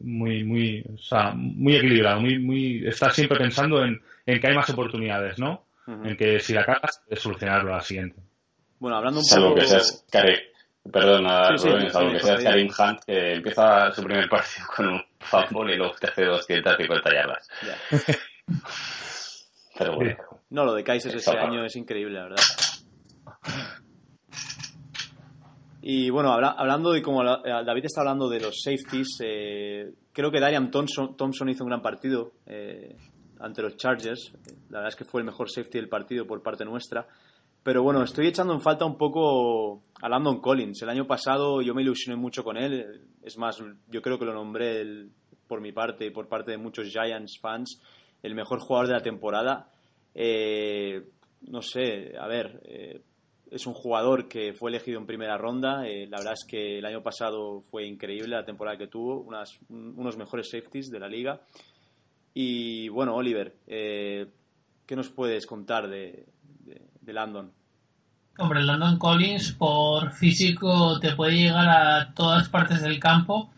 [0.00, 4.54] muy, muy, o sea, muy equilibrado, muy, muy, estar siempre pensando en, en que hay
[4.54, 5.66] más oportunidades, ¿no?
[5.86, 8.20] En que si la cagas, es solucionarlo a la siguiente.
[8.78, 9.54] Bueno, hablando un poco...
[9.56, 10.04] que seas,
[10.90, 15.70] Perdona, sí, algo que sea Karim Hunt que empieza su primer partido con un fútbol
[15.70, 17.48] y luego te hace 250 yardas.
[19.78, 20.16] Pero bueno.
[20.48, 22.42] No, lo de Kaiser este año es increíble, la verdad.
[25.82, 30.70] Y bueno, hablando de como David está hablando de los safeties, eh, creo que Darian
[30.70, 32.96] Thompson, Thompson, hizo un gran partido eh,
[33.38, 34.32] ante los Chargers.
[34.68, 37.06] La verdad es que fue el mejor safety del partido por parte nuestra.
[37.62, 40.82] Pero bueno, estoy echando en falta un poco a Landon Collins.
[40.82, 43.02] El año pasado yo me ilusioné mucho con él.
[43.22, 45.08] Es más, yo creo que lo nombré
[45.46, 47.80] por mi parte y por parte de muchos Giants fans
[48.22, 49.70] el mejor jugador de la temporada.
[50.14, 51.02] Eh,
[51.42, 53.00] no sé, a ver, eh,
[53.50, 55.86] es un jugador que fue elegido en primera ronda.
[55.86, 59.58] Eh, la verdad es que el año pasado fue increíble la temporada que tuvo, unas,
[59.68, 61.40] unos mejores safeties de la liga.
[62.32, 66.26] Y bueno, Oliver, ¿qué nos puedes contar de,
[67.00, 67.52] de, Landon.
[68.38, 73.50] Hombre, Landon Collins por físico te puede llegar a todas partes del campo,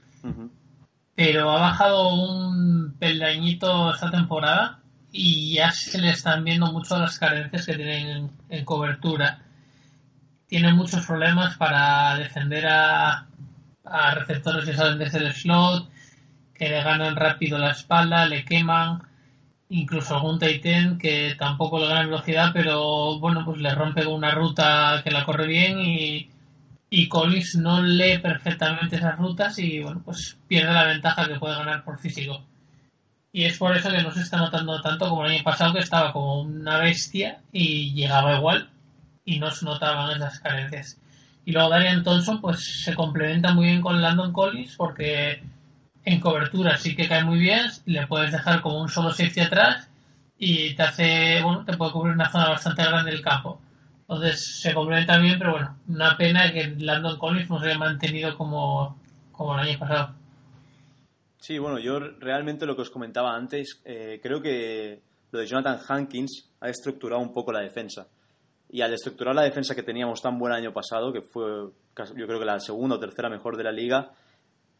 [1.15, 7.19] pero ha bajado un peldañito esta temporada y ya se le están viendo mucho las
[7.19, 9.43] carencias que tienen en, cobertura.
[10.53, 13.27] Tiene muchos problemas para defender a,
[13.87, 15.89] a receptores que salen desde el slot,
[16.53, 19.03] que le ganan rápido la espalda, le queman
[19.71, 25.01] incluso algún Titan que tampoco le gana velocidad, pero bueno, pues le rompe una ruta
[25.03, 26.29] que la corre bien y,
[26.91, 31.57] y Collins no lee perfectamente esas rutas y bueno, pues pierde la ventaja que puede
[31.57, 32.45] ganar por físico.
[33.33, 35.79] Y es por eso que no se está notando tanto como el año pasado, que
[35.79, 38.69] estaba como una bestia y llegaba igual
[39.25, 40.99] y no se notaban esas carencias.
[41.45, 45.43] Y luego Darian Thompson pues se complementa muy bien con Landon Collins porque
[46.05, 49.89] en cobertura sí que cae muy bien, le puedes dejar como un solo safety atrás
[50.39, 53.61] y te hace, bueno, te puede cubrir una zona bastante grande del campo.
[54.01, 58.37] Entonces se complementa bien, pero bueno, una pena que Landon Collins no se haya mantenido
[58.37, 58.99] como,
[59.31, 60.15] como el año pasado.
[61.39, 65.79] Sí, bueno, yo realmente lo que os comentaba antes, eh, creo que lo de Jonathan
[65.89, 68.07] Hankins ha estructurado un poco la defensa.
[68.73, 71.69] Y al estructurar la defensa que teníamos tan buen año pasado, que fue
[72.17, 74.13] yo creo que la segunda o tercera mejor de la liga,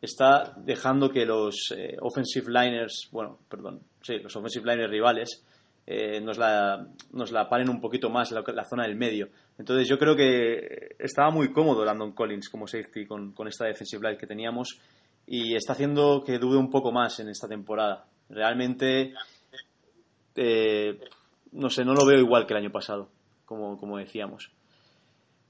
[0.01, 5.45] está dejando que los eh, offensive liners, bueno, perdón, sí, los offensive liners rivales
[5.87, 9.29] eh, nos, la, nos la paren un poquito más la, la, zona del medio.
[9.59, 14.19] Entonces yo creo que estaba muy cómodo Landon Collins como safety con, esta defensive line
[14.19, 14.81] que teníamos
[15.27, 18.07] y está haciendo que dude un poco más en esta temporada.
[18.29, 19.15] Realmente,
[20.35, 20.99] eh,
[21.53, 23.11] no sé, no lo veo igual que el año pasado,
[23.79, 24.51] como, decíamos.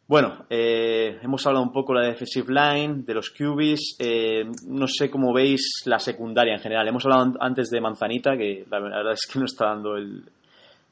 [0.07, 3.97] Bueno, eh, hemos hablado un poco de la defensive line, de los QBs.
[3.99, 6.87] Eh, no sé cómo veis la secundaria en general.
[6.89, 10.25] Hemos hablado antes de Manzanita, que la verdad es que no está dando el,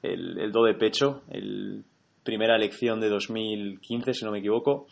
[0.03, 1.23] el, do de pecho.
[1.29, 1.85] El
[2.23, 4.87] primera elección de 2015, si no me equivoco.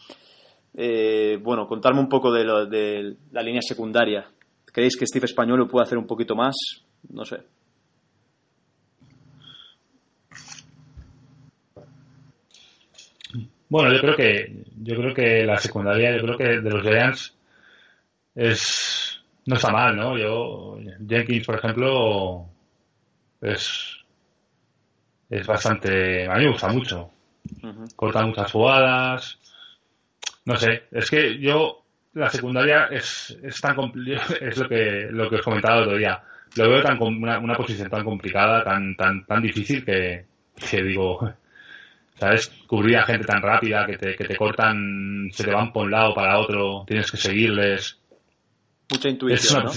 [0.74, 4.28] Eh, bueno, contarme un poco de, lo, de la línea secundaria.
[4.66, 6.54] ¿Creéis que Steve Español lo puede hacer un poquito más?
[7.10, 7.38] No sé.
[13.68, 17.36] Bueno, yo creo que yo creo que la secundaria, yo creo que de los Giants
[18.34, 20.16] es no está mal, ¿no?
[20.16, 22.46] Yo Jenkins, por ejemplo,
[23.40, 23.98] es
[25.30, 27.10] es bastante a mí me gusta mucho.
[27.96, 29.38] Corta muchas jugadas.
[30.44, 33.76] No sé, es que yo la secundaria es, es tan
[34.40, 36.22] es lo que lo que os comentaba el otro día.
[36.56, 40.24] Lo veo tan una, una posición tan complicada, tan tan tan difícil que,
[40.70, 41.34] que digo
[42.18, 42.48] ¿sabes?
[42.66, 45.92] Cubrir a gente tan rápida que te, que te cortan, se te van por un
[45.92, 47.98] lado para otro, tienes que seguirles.
[48.90, 49.70] Mucha intuición, ¿no?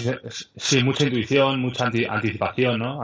[0.56, 3.02] Sí, mucha intuición, mucha anticipación, ¿no?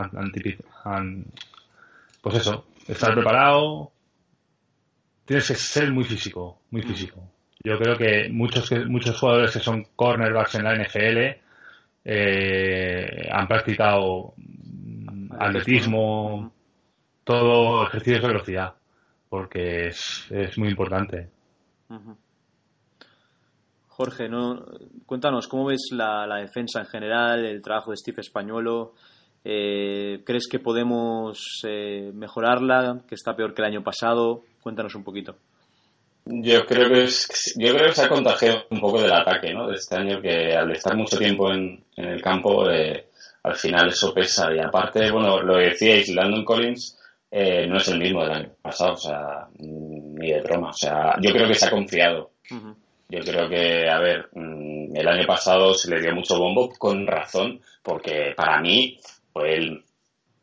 [2.22, 2.66] pues eso.
[2.88, 3.92] estar preparado.
[5.26, 7.30] Tienes que ser muy físico, muy físico.
[7.62, 11.42] Yo creo que muchos, muchos jugadores que son cornerbacks en la NFL
[12.06, 14.34] eh, han practicado
[15.38, 16.54] atletismo,
[17.26, 18.77] todo ejercicio de velocidad,
[19.30, 21.30] porque es, es muy importante.
[23.88, 24.64] Jorge, ¿no?
[25.06, 28.94] cuéntanos, ¿cómo ves la, defensa en general, el trabajo de Steve Españolo?
[29.44, 34.44] Eh, ¿Crees que podemos eh, mejorarla, que está peor que el año pasado?
[34.62, 35.38] Cuéntanos un poquito.
[36.26, 37.08] Yo creo que
[37.56, 39.70] yo creo que se ha contagiado un poco del ataque, ¿no?
[39.70, 43.08] De este año que al estar mucho tiempo en, el campo, eh,
[43.44, 44.54] al final eso pesa.
[44.54, 46.97] Y aparte, bueno, lo decíais, Landon Collins
[47.32, 50.70] no es el mismo del año pasado, o sea, ni de broma.
[50.70, 52.32] O sea, yo creo que se ha confiado.
[53.10, 57.08] Yo creo que, a ver, mm, el año pasado se le dio mucho bombo con
[57.08, 59.00] razón, porque para mí
[59.32, 59.84] fue el,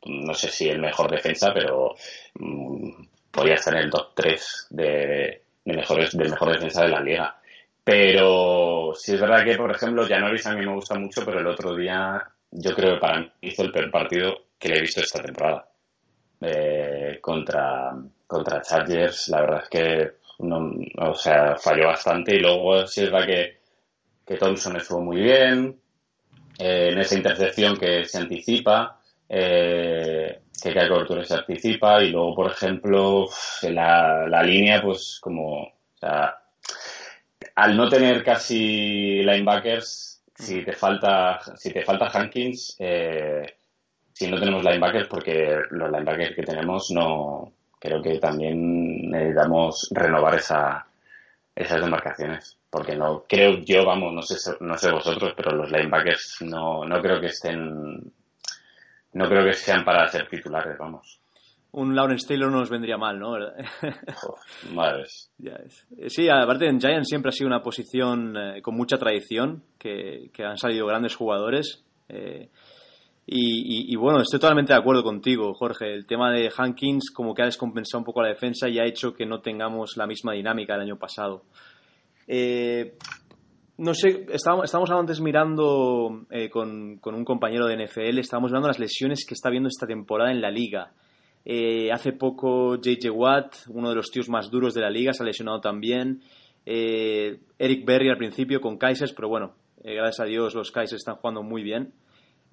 [0.07, 1.95] no sé si el mejor defensa, pero
[2.35, 7.37] mm, podía estar en el top 3 de, mejores, del mejor defensa de la liga.
[7.83, 11.47] Pero sí es verdad que, por ejemplo, Janoris a mí me gusta mucho, pero el
[11.47, 15.01] otro día yo creo que para mí hizo el peor partido que le he visto
[15.01, 15.69] esta temporada.
[16.47, 20.13] Eh, contra, contra Chargers, la verdad es que
[20.99, 23.59] o sea, falló bastante y luego sí es verdad que,
[24.27, 25.81] que Thompson estuvo muy bien,
[26.59, 32.35] eh, en esa intercepción que se anticipa, eh, que cada cobertura se anticipa y luego,
[32.35, 33.27] por ejemplo,
[33.63, 35.73] la, la línea, pues como,
[37.55, 43.47] al no tener casi linebackers, si te falta, si te falta Hankins, eh,
[44.15, 50.37] si no tenemos linebackers, porque los linebackers que tenemos no, creo que también necesitamos renovar
[50.37, 50.87] esa,
[51.55, 52.57] esas demarcaciones.
[52.71, 57.03] Porque no creo yo, vamos, no sé, no sé vosotros, pero los linebackers no, no
[57.03, 58.13] creo que estén,
[59.13, 61.21] no creo que sean para ser titulares, vamos.
[61.73, 63.37] Un Lawrence Taylor no nos vendría mal, ¿no?
[65.39, 65.59] Ya
[66.07, 70.45] Sí, aparte en Giants siempre ha sido una posición eh, con mucha tradición, que, que,
[70.45, 71.83] han salido grandes jugadores.
[72.09, 72.49] Eh,
[73.27, 75.95] y, bueno, estoy totalmente de acuerdo contigo, Jorge.
[75.95, 79.15] El tema de Hankins como que ha descompensado un poco la defensa y ha hecho
[79.15, 81.45] que no tengamos la misma dinámica del año pasado.
[82.29, 82.97] Eh,
[83.79, 89.25] no sé, estábamos, antes mirando eh, con, un compañero de NFL, estábamos mirando las lesiones
[89.27, 90.93] que está viendo esta temporada en la liga.
[91.47, 95.23] Eh, hace poco JJ Watt, uno de los tíos más duros de la liga, se
[95.23, 96.21] ha lesionado también.
[96.67, 101.43] Eric Berry al principio con Kaisers, pero bueno, gracias a Dios los Kaisers están jugando
[101.43, 101.93] muy bien.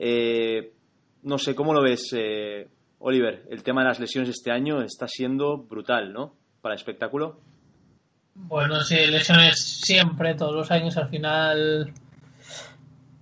[0.04, 0.74] Eh,
[1.22, 3.43] no sé, ¿cómo lo ves, eh, Oliver?
[3.52, 6.34] El tema de las lesiones este año está siendo brutal, ¿no?
[6.60, 7.39] Para el espectáculo.
[8.34, 11.93] Bueno, sí, lesiones siempre, todos los años, al final,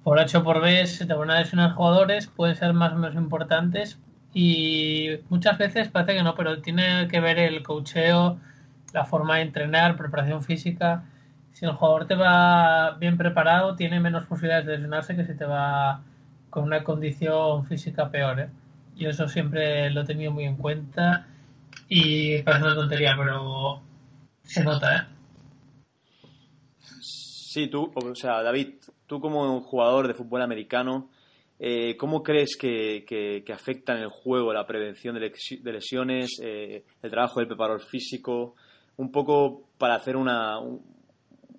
[0.04, 2.96] por H o por B, se te van a lesionar jugadores, pueden ser más o
[2.96, 4.00] menos importantes
[4.34, 8.40] y muchas veces parece que no, pero tiene que ver el cocheo,
[8.94, 11.04] la forma de entrenar, preparación física.
[11.52, 15.44] Si el jugador te va bien preparado, tiene menos posibilidades de lesionarse que si te
[15.44, 16.04] va
[16.50, 18.40] con una condición física peor.
[18.40, 18.50] ¿eh?
[18.96, 21.28] Y eso siempre lo he tenido muy en cuenta
[21.88, 23.82] y parece una tontería, pero
[24.44, 24.96] se nota.
[24.96, 25.02] ¿eh?
[27.02, 28.76] Sí, tú, o sea, David,
[29.08, 31.10] tú como jugador de fútbol americano,
[31.58, 35.32] eh, ¿cómo crees que, que, afecta en el juego la prevención de,
[35.72, 38.56] lesiones, eh, el trabajo del preparador físico?
[38.98, 40.82] Un poco para hacer una, un,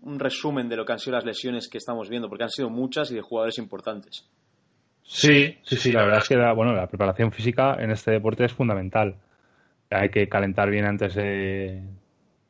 [0.02, 2.70] un resumen de lo que han sido las lesiones que estamos viendo, porque han sido
[2.70, 4.28] muchas y de jugadores importantes.
[5.02, 8.44] Sí, sí, sí, la verdad es que la, bueno, la preparación física en este deporte
[8.44, 9.16] es fundamental.
[9.90, 11.82] Hay que calentar bien antes de,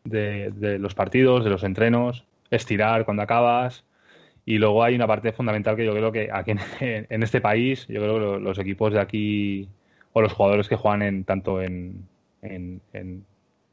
[0.04, 3.84] de, los partidos, de los entrenos, estirar cuando acabas.
[4.44, 8.00] Y luego hay una parte fundamental que yo creo que aquí en, este país, yo
[8.00, 9.68] creo que los equipos de aquí
[10.12, 12.06] o los jugadores que juegan en, tanto en,
[12.42, 13.24] en, en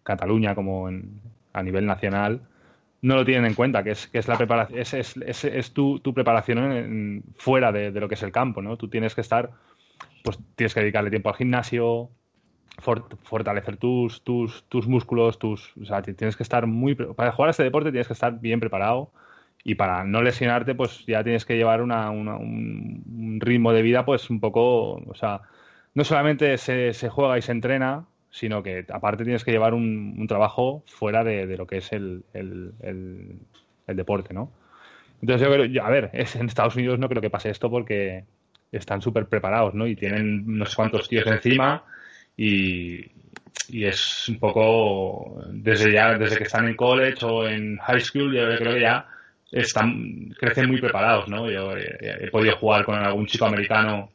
[0.04, 1.20] Cataluña como en,
[1.54, 2.42] a nivel nacional,
[3.02, 6.00] no lo tienen en cuenta, que es, que es la preparación, es, es, es, tu,
[6.00, 8.78] tu, preparación fuera de, lo que es el campo, ¿no?
[8.78, 9.52] Tú tienes que estar,
[10.24, 12.10] pues tienes que dedicarle tiempo al gimnasio,
[12.80, 17.52] fortalecer tus, tus, tus músculos, tus, o sea, tienes que estar muy, para jugar a
[17.52, 19.12] este deporte tienes que estar bien preparado
[19.64, 24.30] y para no lesionarte, pues ya tienes que llevar una, un, ritmo de vida, pues
[24.30, 25.42] un poco, o sea,
[25.94, 30.26] no solamente se, se juega y se entrena, sino que aparte tienes que llevar un,
[30.28, 32.24] trabajo fuera de, lo que es el,
[33.88, 34.52] deporte, ¿no?
[35.22, 38.26] Entonces yo creo, a ver, en Estados Unidos no creo que pase esto porque
[38.72, 39.88] están súper preparados, ¿no?
[39.88, 41.84] Y tienen no sé cuántos tíos encima
[42.36, 43.12] y,
[43.70, 48.58] es un poco desde ya desde que están en college o en high school yo
[48.58, 49.06] creo que ya
[49.52, 51.50] están crecen muy preparados, ¿no?
[51.50, 54.12] Yo he, podido jugar con algún chico americano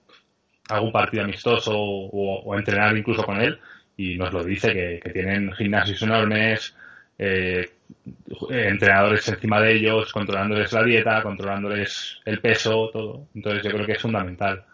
[0.71, 3.59] algún partido amistoso o entrenar incluso con él
[3.97, 6.75] y nos lo dice, que, tienen gimnasios enormes,
[7.19, 7.71] eh,
[8.51, 13.29] entrenadores encima de ellos, controlándoles la dieta, controlándoles el peso, todo.
[13.35, 14.65] Entonces yo creo que es fundamental.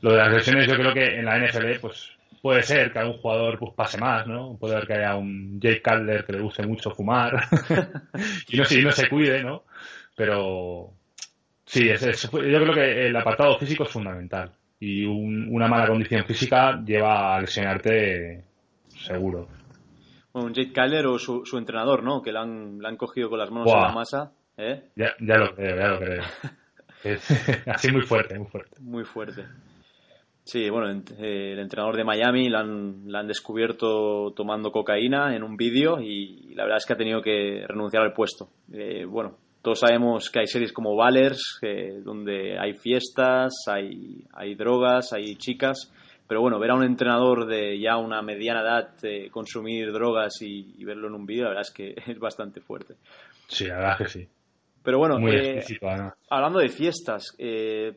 [0.00, 3.18] Lo de las lesiones yo creo que en la NFL pues puede ser que algún
[3.18, 4.56] jugador pues, pase más, ¿no?
[4.58, 7.44] Puede ser que haya un Jake Calder que le guste mucho fumar
[8.48, 9.64] y no, no se cuide, ¿no?
[10.16, 10.92] Pero
[11.64, 14.52] sí, es, yo creo que el apartado físico es fundamental
[14.84, 18.42] y una mala condición física lleva a lesionarte
[18.88, 19.46] seguro.
[20.32, 22.20] Bueno, un Jake Calder o su, entrenador, ¿no?
[22.20, 24.32] Que le han, han cogido con las manos en la masa.
[24.56, 24.90] ¿eh?
[24.96, 26.22] Ya, ya lo creo, ya lo creo.
[27.66, 28.76] así muy fuerte, muy fuerte.
[28.80, 29.44] Muy fuerte.
[30.42, 36.00] Sí, bueno, el entrenador de Miami la han, han descubierto tomando cocaína en un vídeo
[36.00, 38.48] y la verdad es que ha tenido que renunciar al puesto.
[38.72, 41.60] Eh, bueno, todos sabemos que hay series como Valers,
[42.04, 45.92] donde hay fiestas, hay, hay drogas, hay chicas,
[46.26, 50.84] pero bueno, ver a un entrenador de ya una mediana edad eh, consumir drogas y,
[50.84, 52.94] verlo en un vídeo, la verdad es que es bastante fuerte.
[53.46, 54.28] Sí, la verdad que sí.
[54.82, 55.16] Pero bueno,
[56.28, 57.92] hablando de fiestas, eh,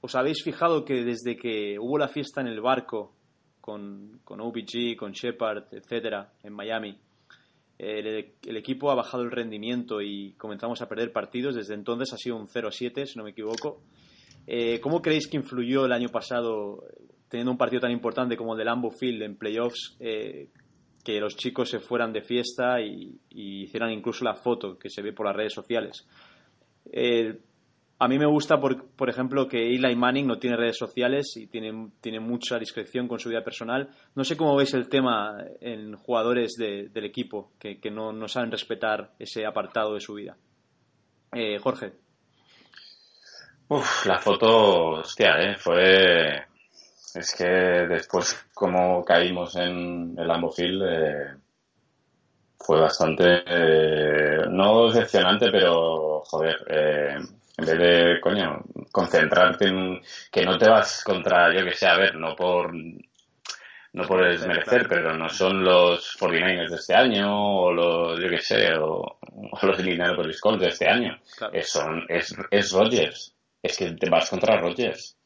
[0.00, 3.12] ¿Os habéis fijado que desde que hubo la fiesta en el barco
[3.60, 6.96] con, con OBG, con Shepard, etcétera, en Miami,
[7.78, 11.54] el, equipo ha bajado el rendimiento y comenzamos a perder partidos?
[11.54, 13.82] Desde entonces ha sido un 0-7, si no me equivoco.
[14.46, 16.84] Eh, ¿Cómo creéis que influyó el año pasado,
[17.28, 20.48] teniendo un partido tan importante como el de Lambeau Field en playoffs, eh,
[21.04, 25.12] que los chicos se fueran de fiesta y, hicieran incluso la foto que se ve
[25.12, 26.06] por las redes sociales?
[26.90, 27.38] Eh,
[28.00, 31.48] a mí me gusta, por, por, ejemplo, que Eli Manning no tiene redes sociales y
[31.48, 33.88] tiene, mucha discreción con su vida personal.
[34.14, 39.44] No sé cómo veis el tema en jugadores del equipo que, no, saben respetar ese
[39.44, 40.36] apartado de su vida.
[41.32, 41.92] Eh, Jorge.
[43.68, 45.56] Uf, la foto, hostia, ¿eh?
[45.58, 46.46] Fue.
[47.14, 51.34] Es que después, como caímos en el Ambofil, eh,
[52.56, 53.42] fue bastante.
[53.44, 57.36] Eh, no decepcionante, pero, joder.
[57.58, 60.00] En vez de, coño, concentrarte en
[60.30, 64.86] que no te vas contra, yo que sé, a ver, no por no por desmerecer,
[64.88, 69.18] pero no son los 49ers de este año o los, yo que sé, o,
[69.60, 71.18] los Indianapolis Colts de este año.
[71.52, 73.34] Es, son, es, es Rodgers.
[73.60, 75.18] Es que te vas contra Rodgers.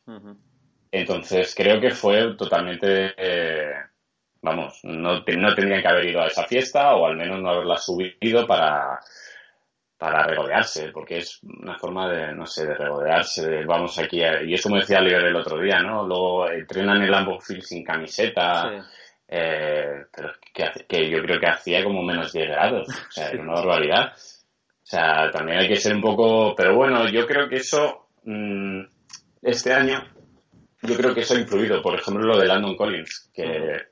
[0.91, 3.75] Entonces creo que fue totalmente, eh,
[4.41, 7.77] vamos, no, no tendrían que haber ido a esa fiesta o al menos no haberla
[7.77, 9.01] subido para,
[10.03, 14.53] para regodearse, porque es una forma de, no sé, de regodearse, de vamos aquí, y
[14.53, 16.05] eso me decía Oliver el otro día, ¿no?
[16.05, 18.85] Luego entrenan el Field sin camiseta,
[19.29, 20.33] eh, pero
[20.89, 24.13] que, yo creo que hacía como menos 10 grados, o sea, era una barbaridad.
[24.13, 28.81] O sea, también hay que ser un poco, pero bueno, yo creo que eso, mm,
[29.41, 30.03] este año,
[30.83, 33.92] yo creo que eso ha influido, por ejemplo, lo de Landon Collins, que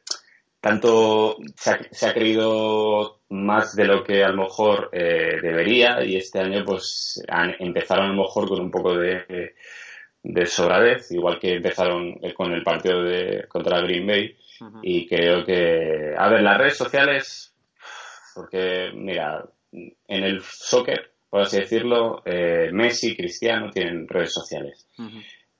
[0.60, 6.40] tanto se ha, creído más de lo que a lo mejor eh, debería y este
[6.40, 9.54] año pues han, empezaron a lo mejor con un poco de,
[10.22, 14.36] de sobradez, igual que empezaron con el partido de, contra Green Bay
[14.82, 17.54] y creo que, a ver, las redes sociales,
[18.34, 24.86] porque mira, en el soccer, por así decirlo, eh, Messi, Cristiano tienen redes sociales.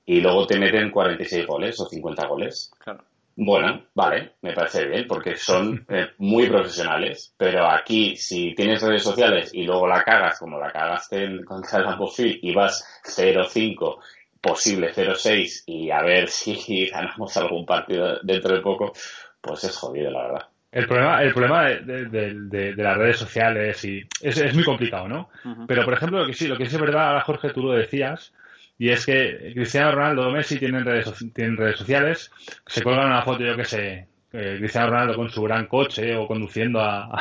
[0.05, 2.71] Y luego te meten 46 goles o 50 goles.
[2.79, 3.03] Claro.
[3.35, 9.03] Bueno, vale, me parece bien, porque son eh, muy profesionales, pero aquí si tienes redes
[9.03, 13.99] sociales y luego la cagas como la cagaste en, contra el Ampofil y vas 0-5,
[14.41, 18.93] posible 0-6 y a ver si ganamos algún partido dentro de poco,
[19.39, 20.47] pues es jodido, la verdad.
[20.71, 25.29] El problema, el problema de, las redes sociales y es, muy complicado, ¿no?
[25.67, 28.33] Pero, por ejemplo, lo que sí, lo que sí es verdad, Jorge, tú lo decías,
[28.81, 32.31] y es que Cristiano Ronaldo o Messi tienen redes, tienen redes sociales,
[32.65, 36.25] se cuelgan una foto, yo que sé, eh, Cristiano Ronaldo con su gran coche o
[36.25, 37.15] conduciendo a...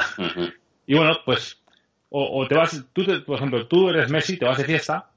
[0.87, 1.63] y bueno, pues,
[2.09, 5.11] o, te vas, tú, por ejemplo, tú eres Messi, te vas de fiesta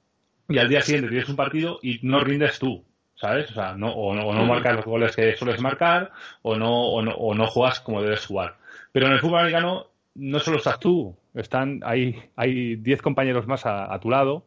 [0.50, 2.84] y al día siguiente tienes un partido y no rindes tú,
[3.16, 3.50] ¿sabes?
[3.52, 7.14] O sea, no, o, no, marcas los goles que sueles marcar o no, o no,
[7.14, 8.58] o no juegas como debes jugar.
[8.92, 13.66] Pero en el fútbol americano no solo estás tú, están, hay, hay 10 compañeros más
[13.66, 14.44] a tu lado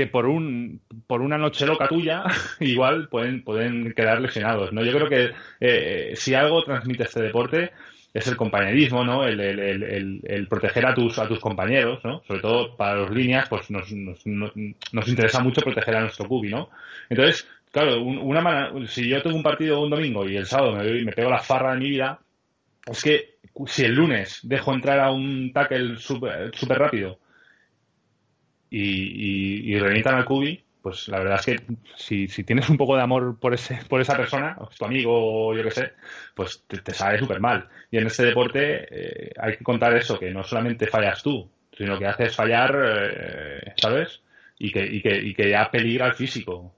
[0.00, 2.24] que por un por una noche loca tuya
[2.60, 5.30] igual pueden pueden quedar lesionados no yo creo que
[5.60, 7.72] eh, si algo transmite este deporte
[8.14, 12.40] es el compañerismo no el, el, el, proteger a tus a tus compañeros no sobre
[12.40, 16.70] todo para los líneas pues nos, nos, nos, interesa mucho proteger a nuestro cubi no
[17.10, 21.12] entonces claro una si yo tengo un partido un domingo y el sábado me, me
[21.12, 22.20] pego la farra de mi vida
[22.86, 23.34] es que
[23.66, 27.18] si el lunes dejo entrar a un tackle súper rápido
[28.70, 33.02] y, y, al Cubi, pues la verdad es que si, si tienes un poco de
[33.02, 35.92] amor por ese por esa persona, o tu amigo o yo qué sé,
[36.34, 37.68] pues te, te sale súper mal.
[37.90, 41.98] Y en este deporte eh, hay que contar eso, que no solamente fallas tú, sino
[41.98, 44.20] que haces fallar, eh, ¿sabes?
[44.58, 46.74] Y que, y, que, y que ya peligra al físico.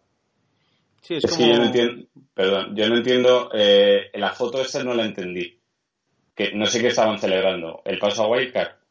[1.01, 4.95] Sí, es, que yo no entiendo, perdón, yo no entiendo, eh, la foto esa no
[4.95, 5.59] la entendí.
[6.35, 8.82] Que no sé qué estaban celebrando, el paso a Wildcard.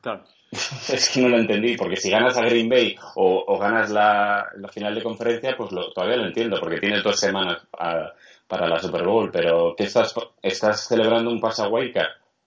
[0.00, 0.24] Claro.
[0.50, 4.94] es que no lo entendí, porque si ganas a Green Bay o, ganas la, final
[4.94, 9.30] de conferencia, pues lo, todavía lo entiendo, porque tienes dos semanas para la Super Bowl,
[9.32, 11.70] pero ¿qué estás, estás celebrando un paso a?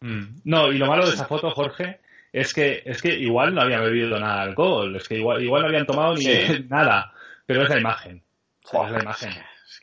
[0.01, 0.41] Mm.
[0.45, 1.99] No, y lo malo de esa foto, Jorge,
[2.31, 5.63] es que, es que igual no habían bebido nada de alcohol, es que igual, igual
[5.63, 6.25] no habían tomado ni
[6.69, 7.11] nada,
[7.45, 8.23] pero es la imagen.
[8.63, 9.33] Es la imagen.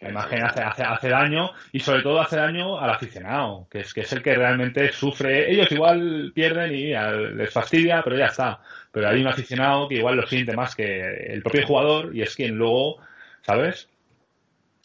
[0.00, 3.94] La imagen hace, hace, hace, daño y sobre todo hace daño al aficionado, que es,
[3.94, 5.50] que es el que realmente sufre.
[5.50, 6.92] Ellos igual pierden y
[7.34, 8.60] les fastidia, pero ya está.
[8.90, 12.34] Pero hay un aficionado que igual lo siente más que el propio jugador y es
[12.34, 12.98] quien luego,
[13.42, 13.88] ¿sabes?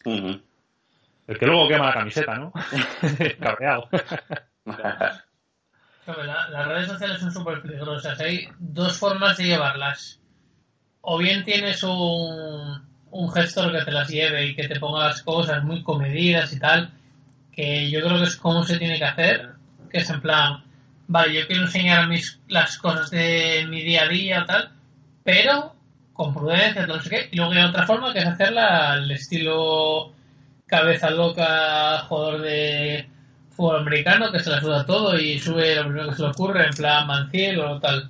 [0.04, 2.52] El que luego quema la camiseta, ¿no?
[3.40, 3.88] Cabreado.
[6.06, 8.20] las redes sociales son súper peligrosas.
[8.20, 10.20] Hay dos formas de llevarlas.
[11.00, 15.22] O bien tienes un un gestor que te las lleve y que te ponga las
[15.22, 16.90] cosas muy comedidas y tal,
[17.52, 19.50] que yo creo que es como se tiene que hacer,
[19.90, 20.64] que es en plan,
[21.06, 24.72] vale, yo quiero enseñar mis, las cosas de mi día a día tal,
[25.22, 25.74] pero
[26.14, 30.12] con prudencia, no sé qué, y luego hay otra forma que es hacerla al estilo
[30.66, 33.06] cabeza loca, jugador de
[33.50, 36.64] fútbol americano que se la suda todo y sube lo primero que se le ocurre,
[36.64, 38.08] en plan manciel o tal.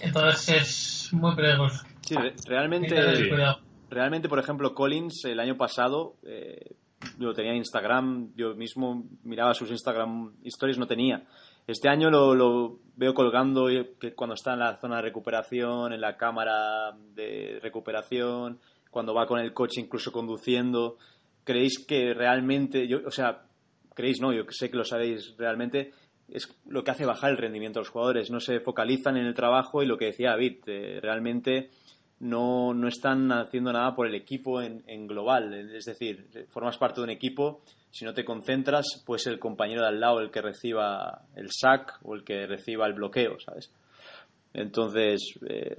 [0.00, 1.84] Entonces es muy peligroso.
[2.00, 2.16] Sí,
[2.46, 2.94] realmente
[3.94, 6.76] realmente, por ejemplo, Collins el año pasado eh,
[7.18, 11.24] lo tenía en Instagram, yo mismo miraba sus Instagram stories, no tenía.
[11.66, 13.68] Este año lo, veo colgando
[13.98, 19.26] que cuando está en la zona de recuperación, en la cámara de recuperación, cuando va
[19.26, 20.98] con el coche incluso conduciendo.
[21.42, 23.42] ¿Creéis que realmente, yo, o sea,
[23.94, 25.92] creéis, no, yo sé que lo sabéis realmente,
[26.28, 28.30] es lo que hace bajar el rendimiento de los jugadores.
[28.30, 31.70] No se focalizan en el trabajo y lo que decía David, eh, realmente
[32.24, 35.52] no, no están haciendo nada por el equipo en, en, global.
[35.52, 39.88] Es decir, formas parte de un equipo, si no te concentras, pues el compañero de
[39.88, 43.70] al lado el que reciba el sack o el que reciba el bloqueo, ¿sabes?
[44.54, 45.76] Entonces, eh,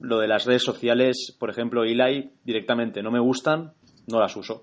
[0.00, 3.72] lo de las redes sociales, por ejemplo, Eli, directamente no me gustan,
[4.06, 4.62] no las uso.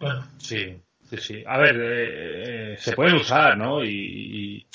[0.00, 1.44] Bueno, sí, sí, sí.
[1.46, 3.84] A ver, eh, eh, se pueden usar, ¿no?
[3.84, 4.66] y, y,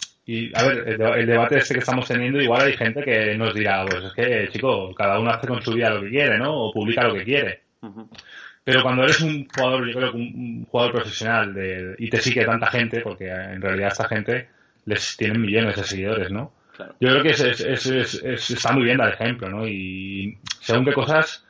[0.54, 4.04] a ver, el, debate este que estamos teniendo, igual hay gente que nos dirá, pues
[4.04, 6.54] es que, chico, cada uno hace con su vida lo que quiere, ¿no?
[6.54, 7.62] O publica lo que quiere.
[8.64, 12.44] Pero cuando eres un jugador, yo creo que un, jugador profesional de, y te sigue
[12.44, 14.50] tanta gente, porque en realidad esta gente
[14.86, 16.52] les tienen millones de seguidores, ¿no?
[17.00, 19.66] Yo creo que es, es, está muy bien dar ejemplo, ¿no?
[19.66, 21.46] Y según qué cosas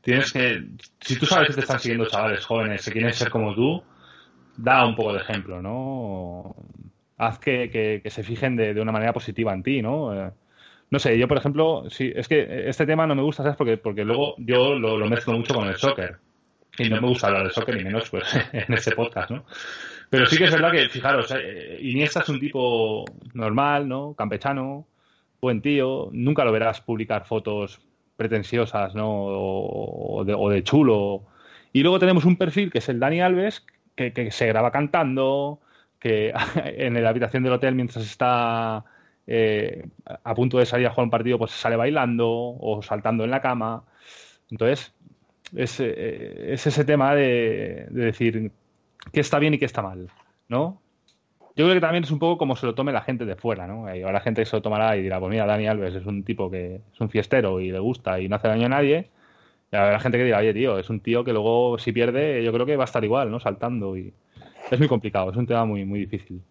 [0.00, 0.64] tienes que,
[1.00, 3.82] si tú sabes que te están siguiendo chavales jóvenes que quieren ser como tú,
[4.56, 6.54] da un poco de ejemplo, ¿no?
[7.16, 10.14] Haz que, se fijen de, una manera positiva en ti, ¿no?
[10.14, 10.30] Eh,
[10.90, 13.56] no sé, yo por ejemplo, sí, es que este tema no me gusta, ¿sabes?
[13.56, 16.18] Porque, porque luego yo lo, mezclo mucho con el soccer.
[16.76, 19.44] Y no me gusta hablar de soccer, ni menos pues en este podcast, ¿no?
[20.10, 24.14] Pero sí que es verdad que, fijaros, eh, Iniesta es un tipo normal, ¿no?
[24.14, 24.86] Campechano,
[25.40, 26.10] buen tío.
[26.12, 27.80] Nunca lo verás publicar fotos
[28.16, 29.08] pretenciosas, ¿no?
[29.10, 31.24] O, de, chulo.
[31.72, 33.64] Y luego tenemos un perfil que es el Dani Alves,
[33.96, 35.60] que, que se graba cantando,
[36.04, 36.34] que
[36.64, 38.84] en la habitación del hotel mientras está
[39.26, 39.88] eh,
[40.22, 43.40] a punto de salir a jugar un partido, pues sale bailando o saltando en la
[43.40, 43.84] cama.
[44.50, 44.92] Entonces,
[45.56, 48.52] es, eh, ese tema de, decir
[49.12, 50.10] qué está bien y qué está mal,
[50.48, 50.82] ¿no?
[51.56, 53.66] Yo creo que también es un poco como se lo tome la gente de fuera,
[53.66, 53.86] ¿no?
[53.86, 56.24] Hay la gente que se lo tomará y dirá, pues mira, Dani Alves es un
[56.24, 59.08] tipo que es un fiestero y le gusta y no hace daño a nadie.
[59.72, 62.52] Y habrá gente que dirá, oye, tío, es un tío que luego si pierde, yo
[62.52, 63.40] creo que va a estar igual, ¿no?
[63.40, 64.12] Saltando y
[64.70, 66.42] es muy complicado, es un tema muy, muy difícil.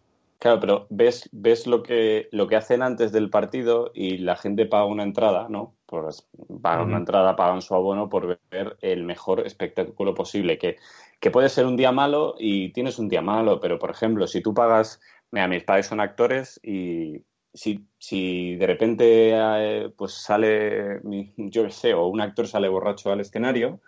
[0.43, 4.65] Claro, pero ves, ves lo que lo que hacen antes del partido y la gente
[4.65, 5.73] paga una entrada, ¿no?
[5.85, 6.27] Pues
[6.61, 10.57] pagan una entrada, pagan su abono por ver el mejor espectáculo posible.
[10.57, 10.75] Que,
[11.21, 14.41] que puede ser un día malo y tienes un día malo, pero por ejemplo, si
[14.41, 14.99] tú pagas,
[15.31, 17.21] mira, mis padres son actores y
[17.53, 20.99] si, si de repente eh, pues sale,
[21.37, 23.79] yo qué sé, o un actor sale borracho al escenario,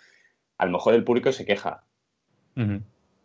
[0.58, 1.84] a lo mejor el público se queja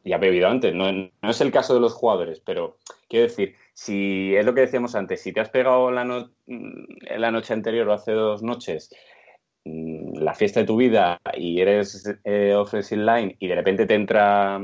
[0.04, 0.74] y ha bebido antes.
[0.74, 0.88] No,
[1.22, 2.78] es el caso de los jugadores, pero
[3.08, 6.02] quiero decir, si es lo que decíamos antes, si te has pegado la,
[6.46, 8.94] en la noche anterior o hace dos noches
[9.64, 13.94] mm, la fiesta de tu vida y eres eh, offensive line y de repente te
[13.94, 14.60] entra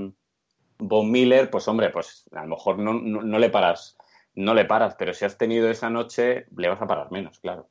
[0.79, 3.97] Von Miller, pues hombre, pues a lo mejor no, no, le paras,
[4.35, 7.69] no le paras, pero si has tenido esa noche, le vas a parar menos, claro.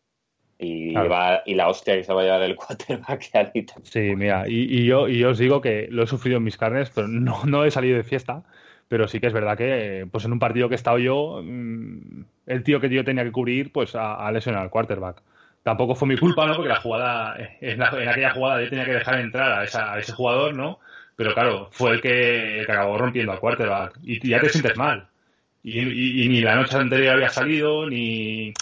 [0.58, 3.76] Y, va, y la hostia que se va a llevar el quarterback Anita.
[3.84, 6.58] Sí, mira, y, y, yo, y yo os digo que lo he sufrido en mis
[6.58, 8.44] carnes, pero no, no he salido de fiesta.
[8.88, 12.24] Pero sí que es verdad que, pues en un partido que he estado yo, mm,
[12.46, 15.22] el tío que yo tenía que cubrir, pues a, a lesionar al quarterback.
[15.64, 16.56] Tampoco fue mi culpa, ¿no?
[16.56, 20.54] Porque la jugada, en, aquella jugada yo tenía que dejar entrar a, a, ese jugador,
[20.54, 20.80] ¿no?
[21.16, 23.98] Pero claro, fue el que, el que acabó rompiendo al quarterback.
[24.04, 25.08] Y ya te sientes mal.
[25.64, 28.54] Y, ni la noche anterior había salido, ni,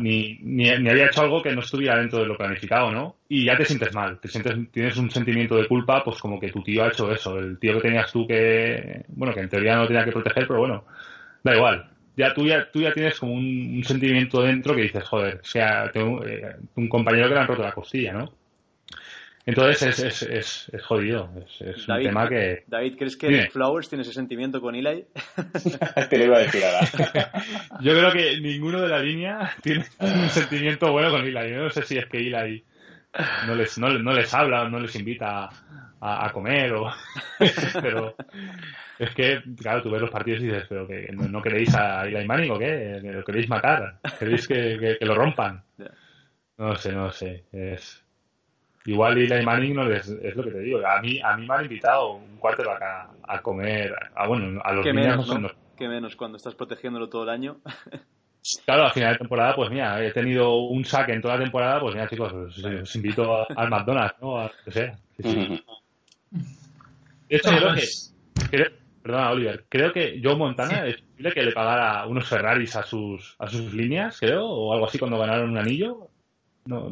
[0.00, 3.16] ni, ni, había hecho algo que no estuviera dentro de lo planificado, ¿no?
[3.28, 6.50] Y ya te sientes mal, te sientes, tienes un sentimiento de culpa, pues como que
[6.50, 9.76] tu tío ha hecho eso, el tío que tenías tú que, bueno, que en teoría
[9.76, 10.84] no tenía que proteger, pero bueno,
[11.42, 11.90] da igual.
[12.16, 15.90] Ya tú ya, tú ya tienes como un, sentimiento dentro que dices, joder, o sea,
[15.92, 18.32] tengo eh, un compañero que le han roto la costilla, ¿no?
[19.48, 22.64] Entonces es, es, es, jodido, es, un tema que...
[22.66, 25.06] David, ¿crees que Flowers tiene ese sentimiento con Eli?
[26.10, 27.32] Te lo iba a decir ahora.
[27.80, 31.50] Yo creo que ninguno de la línea tiene un sentimiento bueno con Eli.
[31.50, 32.62] Yo no sé si es que Eli
[33.46, 35.48] no les, no, les habla, no les invita
[35.98, 36.92] a, comer, o...
[37.80, 38.16] pero
[38.98, 42.26] es que, claro, tú ves los partidos y dices, pero que no, queréis a Eli
[42.26, 45.62] Manning o qué, lo queréis matar, queréis que, que lo rompan.
[46.58, 48.04] No sé, no sé, es
[48.88, 50.80] Igual Eli Manning no les, es lo que te digo.
[50.86, 54.72] A mí, a mí me han invitado un quarterback a, a comer, a, bueno, a
[54.72, 55.28] los ¿Qué niños.
[55.28, 57.58] Menos, ¿Qué menos cuando estás protegiéndolo todo el año?
[58.64, 61.80] Claro, a final de temporada, pues mira, he tenido un saque en toda la temporada,
[61.80, 64.40] pues mira, chicos, os, invito al McDonald's, ¿no?
[64.40, 64.96] A que sea.
[65.18, 65.60] De
[67.28, 68.72] hecho, creo que,
[69.02, 73.34] perdona, Oliver, creo que Joe Montana es posible que le pagara unos Ferraris a sus,
[73.38, 76.08] a sus líneas, creo, o algo así cuando ganaron un anillo.
[76.64, 76.90] No,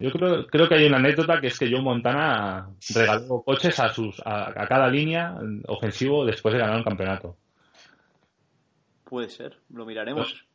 [0.00, 3.90] yo creo, creo que hay una anécdota que es que Joe Montana regaló coches a,
[3.90, 5.36] sus, a, cada línea
[5.68, 7.36] ofensivo después de ganar un campeonato.
[9.04, 10.46] Puede ser, lo miraremos.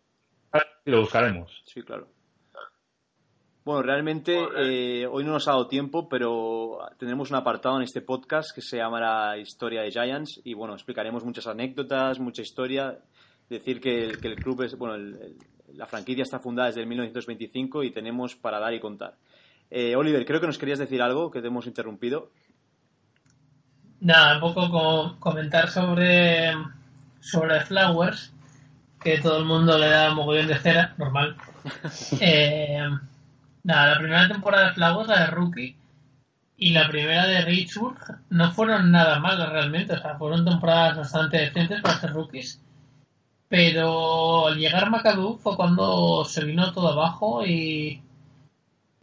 [0.84, 1.62] Y lo buscaremos.
[1.66, 2.08] Sí, claro.
[3.64, 8.02] Bueno, realmente eh, hoy no nos ha dado tiempo, pero tendremos un apartado en este
[8.02, 13.00] podcast que se llamará Historia de Giants y bueno, explicaremos muchas anécdotas, mucha historia.
[13.50, 14.98] Decir que el, que el club es, bueno,
[15.74, 19.16] la franquicia está fundada desde el 1925 y tenemos para dar y contar.
[19.70, 22.32] Eh, Oliver, creo que nos querías decir algo que te hemos interrumpido.
[24.00, 26.54] Nada, un poco comentar sobre,
[27.20, 28.34] sobre Flowers,
[29.02, 31.36] que todo el mundo le da mogollón de cera, normal.
[32.22, 32.80] Eh,
[33.64, 35.76] nada, la primera temporada de Flowers, la de Rookie,
[36.58, 37.98] y la primera de Richburg
[38.30, 42.62] no fueron nada malas realmente, o sea, fueron temporadas bastante decentes para ser rookies.
[43.50, 48.02] Pero al llegar McAdoo fue cuando se vino todo abajo y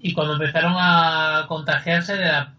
[0.02, 2.54] y cuando empezaron a contagiarse de la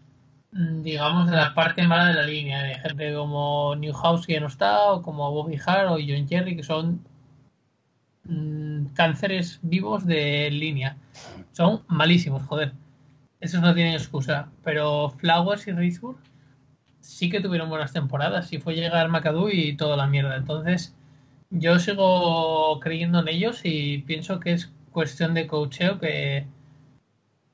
[0.54, 4.94] digamos de la parte mala de la línea de gente como Newhouse que no está
[4.94, 7.04] o como Bobby Hart o John Jerry que son
[8.24, 10.98] mm, cánceres vivos de línea.
[11.52, 12.74] Son malísimos joder.
[13.42, 16.18] Esos no tienen excusa pero Flowers y Richburg
[17.02, 20.38] sí que tuvieron buenas temporadas y fue llegar McAdoo y toda la mierda.
[20.38, 20.96] Entonces
[21.50, 26.48] yo sigo creyendo en ellos y pienso que es cuestión de coacheo que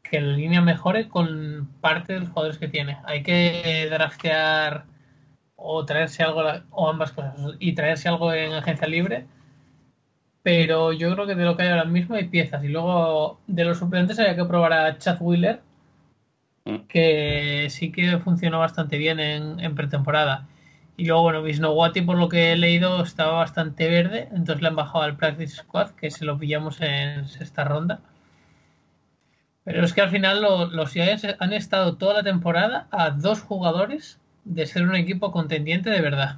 [0.10, 2.97] que la línea mejore con parte de los jugadores que tiene.
[3.05, 4.86] Hay que draftear
[5.55, 6.41] o traerse algo,
[6.72, 9.26] o ambas cosas, y traerse algo en agencia libre.
[10.41, 12.64] Pero yo creo que de lo que hay ahora mismo hay piezas.
[12.64, 15.62] Y luego de los suplentes había que probar a Chad Wheeler,
[16.66, 16.78] mm.
[16.88, 20.47] que sí que funcionó bastante bien en, pretemporada.
[20.97, 24.76] Y luego, bueno, Visnowati, por lo que he leído, estaba bastante verde, entonces le han
[24.76, 28.01] bajado al Practice Squad, que se lo pillamos en sexta ronda.
[29.72, 34.20] Pero es que al final los Giants han estado toda la temporada a dos jugadores
[34.43, 36.38] de ser un equipo contendiente de verdad.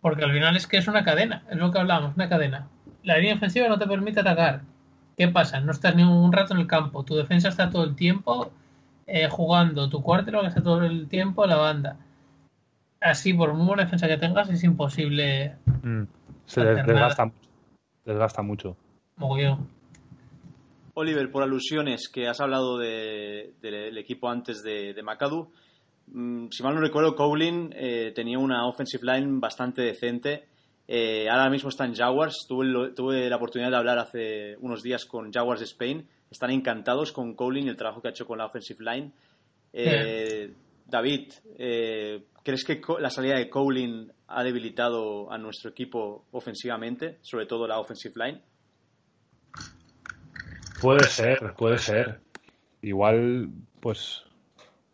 [0.00, 2.68] Porque al final es que es una cadena, es lo que hablamos, una cadena.
[3.02, 4.62] La línea ofensiva no te permite atacar.
[5.18, 5.60] ¿Qué pasa?
[5.60, 7.04] No estás ni un rato en el campo.
[7.04, 8.50] Tu defensa está todo el tiempo
[9.06, 9.90] eh, jugando.
[9.90, 11.98] Tu cuarto está todo el tiempo la banda.
[13.02, 15.54] Así, por muy buena defensa que tengas, es imposible.
[15.82, 16.04] Mm.
[16.46, 17.30] Se desgasta,
[18.06, 18.74] desgasta mucho.
[19.16, 19.68] Mogollón.
[21.00, 25.50] Oliver, por alusiones que has hablado del equipo antes de, de McAdoo,
[26.08, 30.44] mm, si mal no recuerdo, Cowlin eh, tenía una offensive line bastante decente.
[30.86, 32.44] Eh, ahora mismo está en Jaguars.
[32.46, 36.06] Tuve, tuve, la oportunidad de hablar hace unos días con Jaguars de Spain.
[36.30, 39.12] Están encantados con Cowlin y el trabajo que ha hecho con la offensive line.
[39.72, 40.52] Eh,
[40.84, 47.66] David, ¿crees que la salida de Cowlin ha debilitado a nuestro equipo ofensivamente, sobre todo
[47.66, 48.42] la offensive line?
[50.80, 52.20] Puede ser, puede ser.
[52.82, 53.50] Igual,
[53.80, 54.24] pues,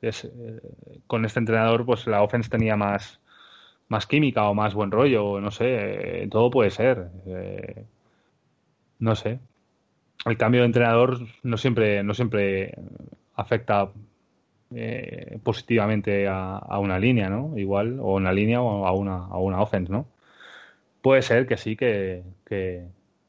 [0.02, 0.60] eh,
[1.06, 3.20] con este entrenador, pues la offense tenía más,
[3.88, 7.08] más química o más buen rollo, no sé, eh, todo puede ser.
[7.26, 7.84] Eh,
[8.98, 9.38] no sé.
[10.24, 12.74] el cambio de entrenador no siempre, no siempre
[13.34, 13.90] afecta
[15.44, 17.56] positivamente a, una línea, ¿no?
[17.56, 20.08] Igual, o una línea o a una, a una offense, ¿no?
[21.02, 22.24] Puede ser que sí, que,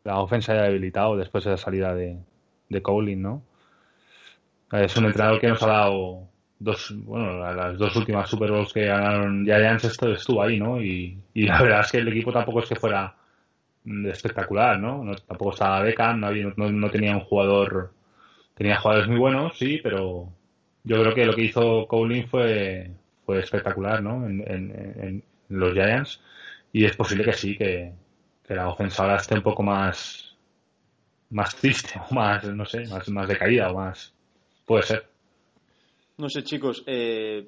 [0.04, 2.18] la offense haya debilitado después de la salida de,
[2.70, 3.44] de Cowling, ¿no?
[4.72, 6.28] Es un entrenador que nos ha dado
[6.60, 10.82] dos, bueno, las dos últimas Super Bowls que ganaron Giants esto estuvo ahí, ¿no?
[10.82, 13.16] Y, la verdad es que el equipo tampoco es que fuera
[13.86, 15.16] espectacular, ¿no?
[15.26, 16.32] tampoco estaba Beckham, no,
[16.72, 17.94] no, tenía un jugador,
[18.54, 20.28] tenía jugadores muy buenos, sí, pero
[20.84, 22.92] yo creo que lo que hizo Cowling fue,
[23.26, 24.26] fue espectacular, ¿no?
[24.28, 26.22] En, los Giants
[26.74, 27.94] y es posible que sí, que,
[28.50, 30.27] la ofensa ahora esté un poco más
[31.30, 34.14] más triste o más, no sé, más, más decaída o más,
[34.66, 35.10] puede ser.
[36.18, 37.48] No sé, chicos, eh,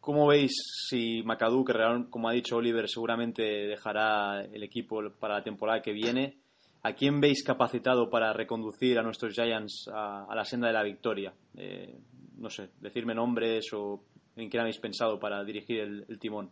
[0.00, 0.52] ¿cómo veis
[0.88, 1.74] si McAdoo, que
[2.10, 6.36] como ha dicho Oliver, seguramente dejará el equipo para la temporada que viene?
[6.84, 11.32] ¿A quién veis capacitado para reconducir a nuestros Giants a, la senda de la victoria?
[11.56, 11.96] Eh,
[12.38, 14.02] no sé, decirme nombres o
[14.36, 16.50] en quién habéis pensado para dirigir el, timón.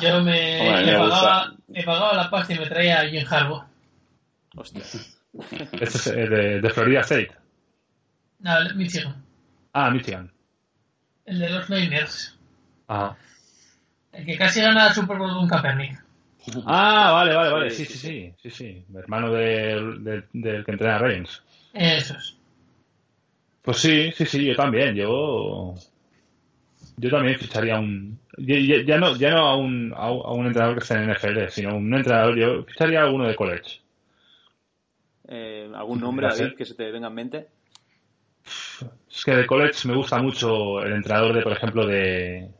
[0.00, 3.64] Yo me, he, pagado, he, pagado, la pasta y me traía a Jim Harbaugh.
[4.56, 4.82] Hostia.
[5.72, 6.28] Este es eh,
[6.60, 7.30] de, Florida State.
[8.40, 9.24] No, Michigan.
[9.72, 10.30] Ah, Michigan.
[11.24, 12.38] El de los Niners.
[12.88, 13.16] Ah.
[14.12, 16.02] El que casi gana el Super Bowl con Kaepernick.
[16.66, 17.70] Ah, vale, vale, vale.
[17.70, 18.34] Sí, sí, sí.
[18.42, 18.84] sí, sí.
[18.94, 21.42] Hermano del, del, que entrena a Ravens.
[21.72, 22.36] Eso es.
[23.62, 24.94] Pues sí, sí, sí, yo también.
[24.94, 25.74] Yo
[26.96, 30.82] yo también ficharía un ya, ya no ya no a un, a un entrenador que
[30.82, 33.80] esté en NFL, sino un entrenador yo ficharía a alguno de college.
[35.28, 37.48] Eh, ¿Algún nombre, David, que se te venga en mente?
[39.10, 42.50] Es que de college me gusta mucho el entrenador de, por ejemplo, de,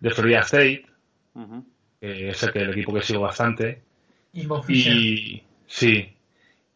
[0.00, 0.84] de Florida State,
[2.00, 3.82] que es el, que, el equipo que sigo bastante.
[4.32, 6.12] Y, sí.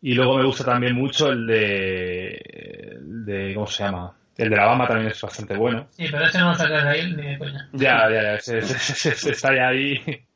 [0.02, 4.16] Y luego me gusta también mucho el de, de ¿cómo se llama?
[4.36, 5.86] El de la Bama también es bastante bueno.
[5.90, 7.68] Sí, pero ese no lo sacas de ahí ni de coña.
[7.72, 9.30] Ya, ya, ya.
[9.30, 10.26] está ya ahí.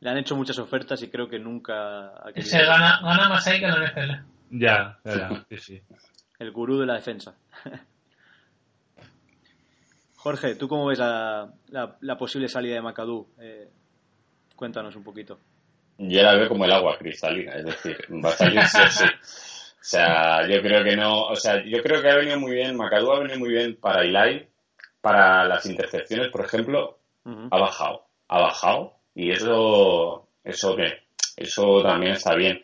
[0.00, 2.12] Le han hecho muchas ofertas y creo que nunca...
[2.36, 4.10] Se gana, gana más ahí que la NFL.
[4.50, 5.44] Ya, ya, ya.
[5.48, 5.82] Sí, sí.
[6.38, 7.34] El gurú de la defensa.
[10.16, 13.28] Jorge, ¿tú cómo ves la, la, posible salida de Macadú?
[13.38, 13.68] Eh,
[14.56, 15.38] cuéntanos un poquito.
[15.98, 19.04] Yo la veo como el agua cristalina, es decir, va a salir sí o sí.
[19.84, 22.74] O sea, yo creo que no, o sea, yo creo que ha venido muy bien,
[22.74, 24.48] Macadú ha venido muy bien para Ilai,
[25.02, 27.00] para las intercepciones, por ejemplo,
[27.50, 31.02] ha bajado, ha bajado, y eso, eso qué,
[31.36, 32.62] eso también está bien.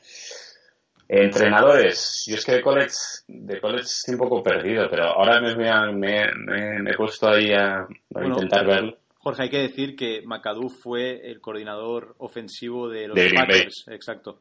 [1.07, 2.95] Entrenadores, yo es que de college,
[3.29, 5.55] de college estoy un poco perdido, pero ahora me,
[5.93, 7.87] me, me, he puesto ahí a,
[8.25, 8.97] intentar verlo.
[9.19, 14.41] Jorge, hay que decir que McAdoo fue el coordinador ofensivo de los Packers, exacto.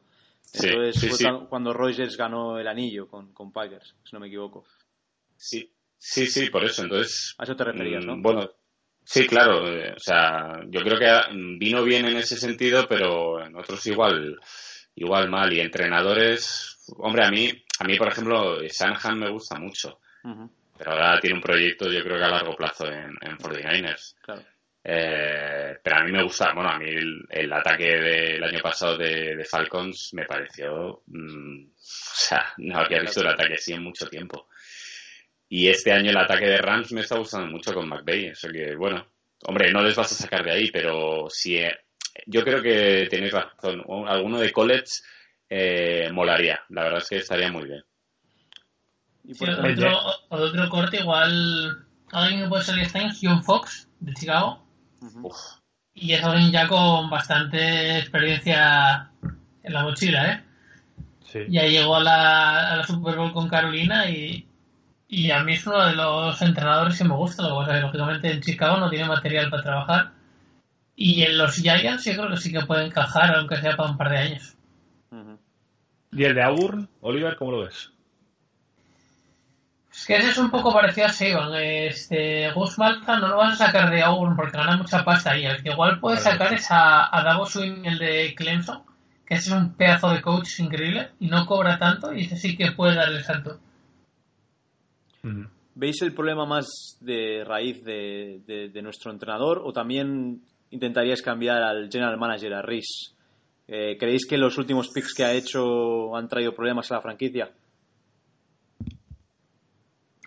[0.52, 4.64] Entonces fue cuando Rogers ganó el anillo con, con Packers, si no me equivoco.
[5.36, 6.82] Sí, sí, sí, por eso.
[6.82, 7.34] Entonces.
[7.38, 8.16] A eso te referías, ¿no?
[8.16, 8.50] Mm, bueno,
[9.04, 9.66] Sí, claro.
[9.66, 14.38] Eh, o sea, yo creo que vino bien en ese sentido, pero en otros igual,
[14.94, 15.52] igual mal.
[15.52, 19.98] Y entrenadores, hombre, a mí, a mí por ejemplo, Sanhan me gusta mucho.
[20.22, 24.14] Pero ahora tiene un proyecto, yo creo que a largo plazo en, en 49ers.
[24.22, 24.42] Claro.
[24.82, 26.86] Eh, pero a mí me gusta, bueno, a mí
[27.28, 33.20] el, ataque del año pasado de, Falcons me pareció, mm, o sea, no había visto
[33.20, 34.48] el ataque así en mucho tiempo.
[35.48, 38.28] Y este año el ataque de Rams me está gustando mucho con McVeigh.
[38.28, 39.04] Eso que, bueno,
[39.42, 41.76] hombre, no les vas a sacar de ahí, pero si eh,
[42.26, 43.82] yo creo que tenéis razón.
[44.06, 45.02] Alguno de college
[45.48, 46.60] eh, molaría.
[46.68, 47.84] La verdad es que estaría muy bien.
[49.24, 54.69] Y por otro, otro corte, igual alguien que puede salir año, John Fox, de Chicago.
[55.94, 59.10] Y es alguien ya con bastante experiencia
[59.62, 60.44] en la mochila, ¿eh?
[61.24, 61.40] Sí.
[61.48, 64.46] Ya llegó a la, a la Super Bowl con Carolina y,
[65.08, 67.42] y a mí es uno de los entrenadores que me gusta.
[67.42, 70.12] Lo que pasa es que, lógicamente, en Chicago no tiene material para trabajar.
[70.96, 73.96] Y en los Giants yo creo que sí que puede encajar, aunque sea para un
[73.96, 74.56] par de años.
[76.12, 77.92] ¿Y el de Auburn, Oliver, cómo lo ves?
[79.92, 81.54] Es que ese es un poco parecido a Saban.
[81.54, 85.44] Este, Gus Malta no lo vas a sacar de Auburn porque gana mucha pasta y
[85.44, 88.82] el que igual puede sacar es a, a Davos Swing, el de Clemson,
[89.26, 92.72] que es un pedazo de coach increíble y no cobra tanto y ese sí que
[92.72, 93.58] puede darle el salto.
[95.74, 102.16] ¿Veis el problema más de raíz de, nuestro entrenador o también intentaríais cambiar al general
[102.16, 103.14] manager, a Rhys?
[103.66, 107.50] Eh, ¿Creéis que los últimos picks que ha hecho han traído problemas a la franquicia?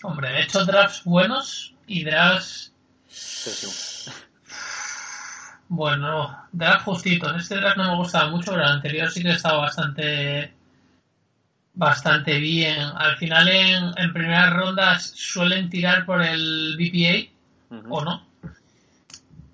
[0.03, 2.73] Hombre, ha hecho drafts buenos y drafts...
[5.69, 7.35] Bueno, draft justitos.
[7.35, 10.53] Este draft no me gustaba mucho, pero el anterior sí que estaba bastante
[11.73, 12.79] bastante bien.
[12.95, 17.31] Al final en, en primeras rondas suelen tirar por el BPA
[17.89, 18.27] o no.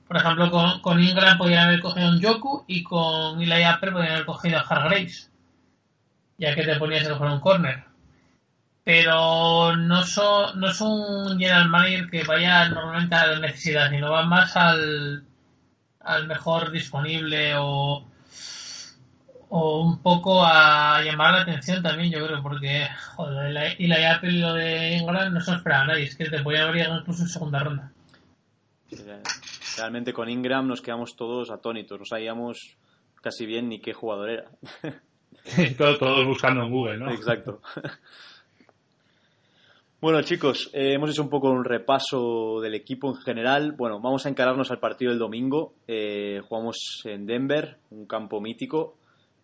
[0.08, 4.14] Por ejemplo, con, con Ingram podrían haber cogido un Yoku y con Eli Apple podrían
[4.14, 5.32] haber cogido a Hargraves.
[6.39, 7.88] Ya que te ponías a coger un corner.
[8.91, 14.09] Pero no, so- no es un general manager que vaya normalmente a la necesidad, sino
[14.09, 15.25] va más al,
[15.99, 18.09] al mejor disponible o,
[19.49, 24.31] o un poco a llamar la atención también, yo creo, porque joder, y la Apple
[24.31, 27.01] y lo de Ingram no se lo esperaba nadie, es que te podía haber llegado
[27.01, 27.91] incluso en segunda ronda.
[28.91, 29.21] Eh,
[29.77, 32.75] Realmente con Ingram nos quedamos todos atónitos, no sabíamos
[33.21, 34.45] casi bien ni qué jugador era.
[35.77, 37.11] Todo- todos buscando en Google, ¿no?
[37.11, 37.61] Exacto.
[40.02, 43.74] Bueno, chicos, eh, hemos hecho un poco un repaso del equipo en general.
[43.74, 45.74] Bueno, vamos a encararnos al partido del domingo.
[45.89, 48.95] Eh, jugamos en Denver, un campo mítico,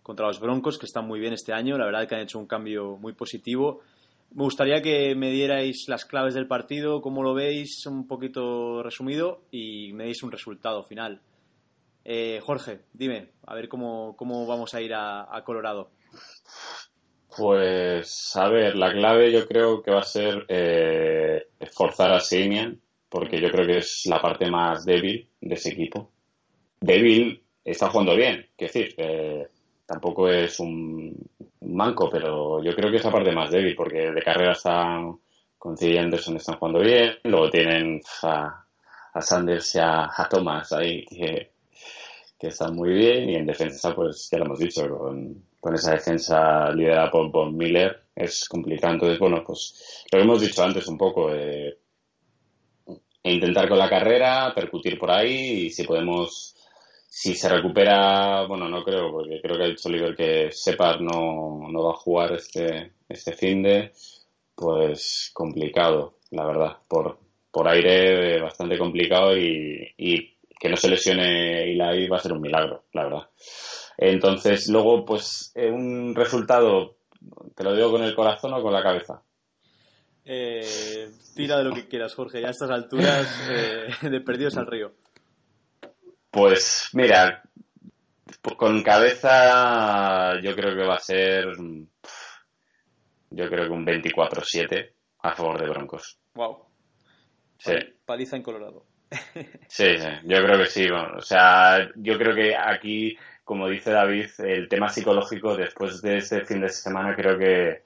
[0.01, 1.77] contra los Broncos, que están muy bien este año.
[1.77, 3.81] La verdad que han hecho un cambio muy positivo.
[4.31, 9.41] Me gustaría que me dierais las claves del partido, cómo lo veis, un poquito resumido,
[9.51, 11.19] y me deis un resultado final.
[12.05, 15.89] Eh, Jorge, dime, a ver cómo, cómo vamos a ir a, a Colorado.
[17.37, 22.79] Pues, a ver, la clave yo creo que va a ser eh, forzar a Samian,
[23.09, 26.11] porque yo creo que es la parte más débil de ese equipo.
[26.79, 29.47] Débil está jugando bien, quiero decir, eh,
[29.85, 31.13] tampoco es un,
[31.59, 35.19] un manco, pero yo creo que es la parte más débil, porque de carrera están
[35.57, 35.99] con C.
[35.99, 38.65] Anderson están jugando bien, luego tienen a,
[39.13, 41.51] a Sanders y a, a Thomas ahí que,
[42.39, 45.93] que están muy bien, y en defensa, pues ya lo hemos dicho, con, con esa
[45.93, 48.93] defensa liderada por Von Miller es complicado.
[48.93, 51.79] Entonces, bueno, pues lo hemos dicho antes un poco, eh,
[53.23, 56.55] intentar con la carrera, percutir por ahí y si podemos,
[57.09, 61.67] si se recupera, bueno, no creo, porque creo que ha dicho Oliver que Separ no,
[61.67, 63.91] no va a jugar este, este fin de,
[64.53, 67.17] pues complicado, la verdad, por,
[67.49, 72.41] por aire bastante complicado y, y que no se lesione Eli va a ser un
[72.41, 73.29] milagro, la verdad.
[73.97, 76.97] Entonces, luego, pues, eh, un resultado,
[77.55, 79.21] te lo digo con el corazón o con la cabeza.
[80.25, 82.41] Eh, tira de lo que quieras, Jorge.
[82.41, 84.93] Ya a estas alturas eh, de perdidos al río.
[86.31, 87.43] Pues, mira,
[88.41, 91.45] pues, con cabeza yo creo que va a ser,
[93.29, 96.19] yo creo que un 24-7 a favor de Broncos.
[96.33, 96.65] Wow.
[97.57, 97.73] Sí.
[98.05, 98.85] Paliza en Colorado.
[99.67, 100.89] Sí, sí, yo creo que sí.
[100.89, 106.17] bueno, o sea, yo creo que aquí, como dice David, el tema psicológico después de
[106.17, 107.85] este fin de semana creo que,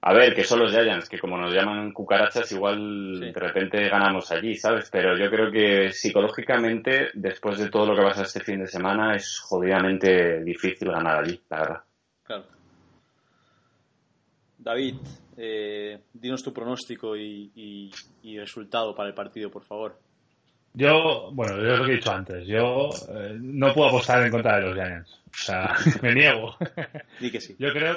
[0.00, 3.26] a ver, que son los Giants, que como nos llaman cucarachas, igual Sí.
[3.32, 4.88] de repente ganamos allí, ¿sabes?
[4.90, 9.14] Pero yo creo que psicológicamente, después de todo lo que pasa este fin de semana,
[9.14, 11.84] es jodidamente difícil ganar allí, la verdad.
[12.24, 12.44] Claro.
[14.58, 14.94] David,
[15.36, 17.90] eh, dinos tu pronóstico y, y-
[18.22, 19.98] y resultado para el partido, por favor.
[20.76, 22.46] Yo, bueno, yo es lo que he dicho antes.
[22.46, 25.10] Yo eh, no puedo apostar en contra de los Giants.
[25.30, 26.56] O sea, me niego.
[27.20, 27.54] Di que sí.
[27.58, 27.96] Yo creo,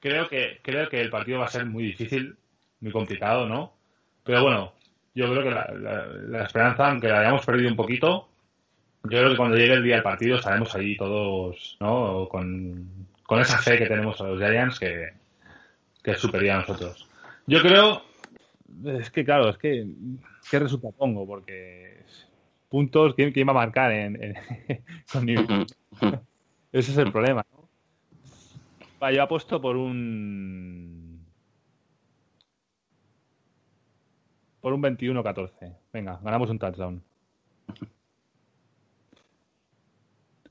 [0.00, 2.36] creo que creo que el partido va a ser muy difícil,
[2.80, 3.72] muy complicado, ¿no?
[4.24, 4.72] Pero bueno,
[5.14, 8.28] yo creo que la, la- la esperanza, aunque la hayamos perdido un poquito,
[9.04, 12.28] yo creo que cuando llegue el día del partido estaremos ahí todos, ¿no?
[12.28, 15.12] Con, con esa fe que tenemos a los Giants que,
[16.02, 17.06] que es superior a nosotros.
[17.46, 18.02] Yo creo,
[18.84, 19.86] es que claro, es que,
[20.50, 21.26] ¿qué resulta pongo?
[21.26, 22.02] Porque
[22.68, 24.34] puntos, ¿quién, quién va a marcar en, en-
[25.12, 25.66] con New-
[26.72, 27.68] Ese es el problema, ¿no?
[29.02, 31.24] Va, yo apuesto por un.
[34.60, 35.76] Por un 21-14.
[35.92, 37.02] Venga, ganamos un touchdown.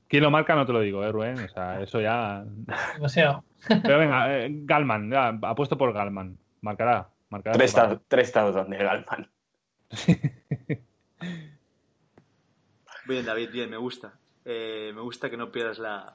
[0.08, 0.54] ¿Quién lo marca?
[0.54, 1.38] No te lo digo, ¿eh, Rubén?
[1.40, 2.42] O sea, eso ya.
[2.94, 3.44] Demasiado.
[3.82, 6.38] Pero venga, eh, Galman, ya, apuesto por Galman.
[6.62, 7.10] Marcará.
[7.30, 9.30] Marcará Tres, tou- tres touchdowns de Galman.
[13.06, 14.12] Bien, David, bien, me gusta.
[14.44, 16.14] Eh, me gusta que no pierdas la,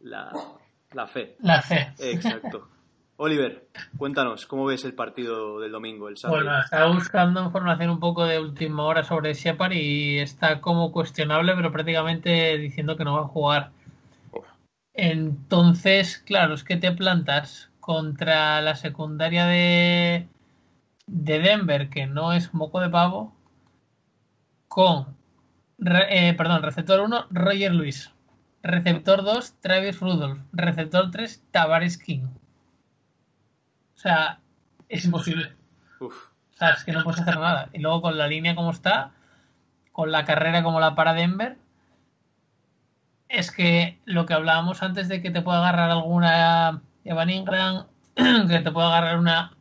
[0.00, 0.32] la,
[0.92, 1.36] la fe.
[1.40, 1.92] La C.
[1.98, 2.68] Exacto.
[3.18, 3.66] Oliver,
[3.96, 6.42] cuéntanos, ¿cómo ves el partido del domingo, el Sunday?
[6.42, 11.54] Bueno, estaba buscando información un poco de última hora sobre Shepard y está como cuestionable,
[11.56, 13.70] pero prácticamente diciendo que no va a jugar.
[14.92, 20.26] Entonces, claro, es que te plantas contra la secundaria de,
[21.06, 23.32] de Denver, que no es moco de pavo,
[24.66, 25.16] con,
[25.78, 28.12] eh, perdón, receptor 1, Roger Luis.
[28.64, 30.40] Receptor 2, Travis Rudolph.
[30.52, 32.24] Receptor 3, Tavares King.
[33.94, 34.40] O sea,
[34.88, 35.54] es imposible.
[36.00, 37.70] Uf, O sea, es que no puedes hacer nada.
[37.72, 39.12] Y luego con la línea como está,
[39.92, 41.56] con la carrera como la para Denver,
[43.28, 48.58] es que lo que hablábamos antes de que te pueda agarrar alguna Evan Ingram, que
[48.58, 49.52] te pueda agarrar una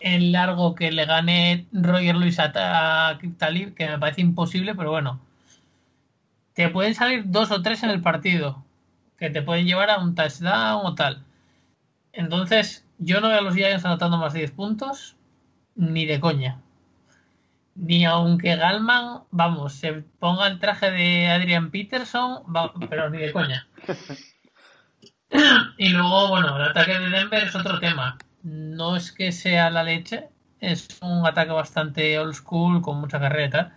[0.00, 5.20] en largo que le gane Roger Luis a, a que me parece imposible, pero bueno.
[6.52, 8.64] Te pueden salir dos o tres en el partido,
[9.16, 11.24] que te pueden llevar a un touchdown o tal.
[12.12, 15.16] Entonces, yo no veo a los Giants anotando más de 10 puntos,
[15.76, 16.60] ni de coña.
[17.76, 22.42] Ni aunque Galman, vamos, se ponga el traje de Adrian Peterson,
[22.90, 23.68] pero ni de coña.
[25.78, 28.18] y luego, bueno, el ataque de Denver es otro tema.
[28.42, 30.28] No es que sea la leche,
[30.60, 33.76] es un ataque bastante old school, con mucha carreta.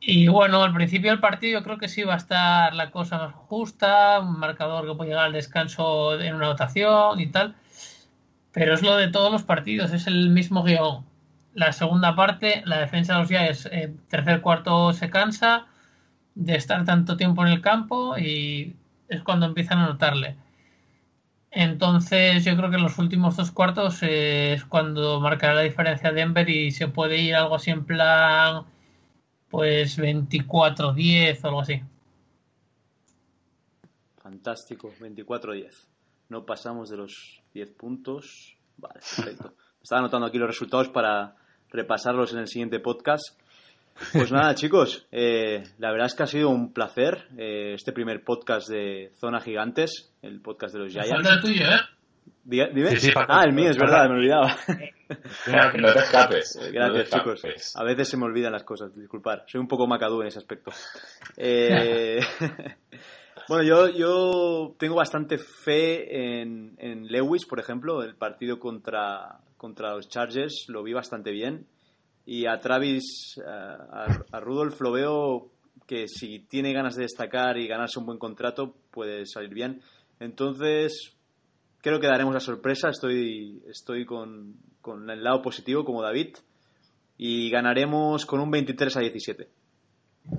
[0.00, 3.18] Y bueno, al principio del partido yo creo que sí va a estar la cosa
[3.18, 7.54] más justa, un marcador que puede llegar al descanso en una votación y tal.
[8.52, 11.04] Pero es lo de todos los partidos, es el mismo guion.
[11.54, 15.66] La segunda parte, la defensa de los Giants, eh, tercer cuarto se cansa
[16.34, 18.76] de estar tanto tiempo en el campo y
[19.08, 20.36] es cuando empiezan a notarle.
[21.54, 26.48] Entonces yo creo que en los últimos dos cuartos es cuando marcará la diferencia Denver
[26.48, 28.64] y se puede ir algo así en plan
[29.50, 31.80] pues 24-10 o algo así.
[34.16, 35.86] Fantástico, 24-10.
[36.28, 38.56] No pasamos de los 10 puntos.
[38.76, 39.54] Vale, perfecto.
[39.82, 41.36] Estaba anotando aquí los resultados para
[41.70, 43.38] repasarlos en el siguiente podcast.
[44.12, 48.24] Pues nada, chicos, eh, la verdad es que ha sido un placer eh, este primer
[48.24, 51.10] podcast de Zona Gigantes, el podcast de los Giants.
[51.10, 51.80] Falta el tuyo, ¿eh?
[52.44, 52.90] ¿Dime?
[53.28, 54.54] ah, el mío, es verdad, me olvidaba.
[55.78, 56.58] no te escapes.
[56.72, 57.76] Gracias, chicos.
[57.76, 59.44] A veces se me olvidan las cosas, disculpar.
[59.46, 60.70] Soy un poco macadú en ese aspecto.
[61.38, 62.20] Eh,
[63.48, 68.02] bueno, yo, yo tengo bastante fe en, en, Lewis, por ejemplo.
[68.02, 71.66] El partido contra, contra los Chargers lo vi bastante bien.
[72.26, 75.50] Y a Travis, a, a Rudolph lo veo
[75.86, 79.82] que si tiene ganas de destacar y ganarse un buen contrato, puede salir bien.
[80.20, 81.12] Entonces,
[81.80, 82.88] creo que daremos la sorpresa.
[82.88, 86.36] Estoy, estoy con, con el lado positivo, como David.
[87.18, 89.48] Y ganaremos con un 23 a 17.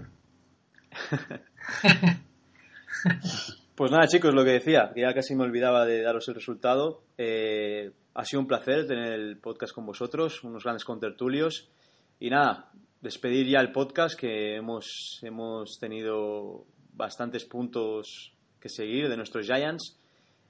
[3.75, 7.03] pues nada, chicos, lo que decía, ya casi me olvidaba de daros el resultado.
[7.17, 11.69] Eh, ha sido un placer tener el podcast con vosotros, unos grandes contertulios.
[12.17, 19.17] Y nada, despedir ya el podcast, que hemos, hemos tenido bastantes puntos que seguir de
[19.17, 19.99] nuestros Giants.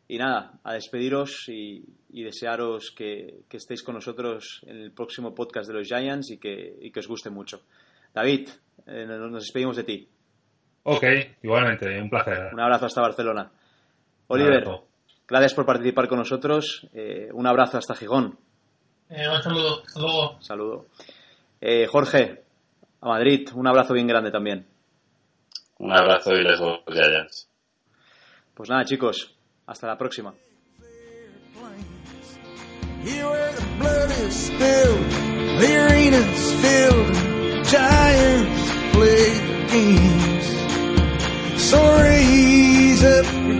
[0.07, 5.73] Y nada, a despediros y, desearos que, estéis con nosotros en el próximo podcast de
[5.73, 7.63] los Giants y que, os guste mucho.
[8.13, 8.47] David,
[8.85, 10.07] eh, nos despedimos de ti.
[10.83, 11.03] Ok,
[11.41, 12.53] igualmente, un placer.
[12.53, 13.51] Un abrazo hasta Barcelona.
[14.27, 14.63] Oliver,
[15.27, 16.87] gracias por participar con nosotros.
[16.93, 18.37] Eh, un abrazo hasta Gijón.
[19.09, 20.41] Eh, un saludo, saludo.
[20.41, 20.85] Saludo.
[21.89, 22.43] Jorge,
[23.01, 24.67] a Madrid, un abrazo bien grande también.
[25.79, 27.49] Un abrazo y les Giants.
[28.53, 30.33] Pues nada, chicos, Hasta la próxima.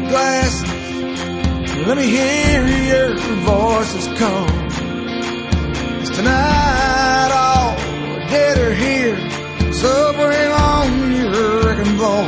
[0.07, 0.64] Up your
[1.87, 3.15] let me hear your
[3.45, 4.47] voices call.
[5.99, 7.75] Cause tonight all
[8.29, 9.17] dead are here,
[9.73, 12.25] so bring on your wrecking ball,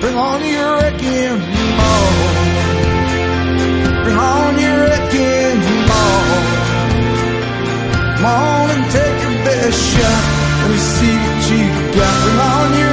[0.00, 1.38] bring on your wrecking
[1.78, 2.42] ball.
[4.04, 6.22] Bring on your wrecking ball.
[8.16, 10.22] Come on and take your best shot.
[10.60, 11.62] Let me see what you
[11.94, 12.14] got.
[12.24, 12.91] Bring on your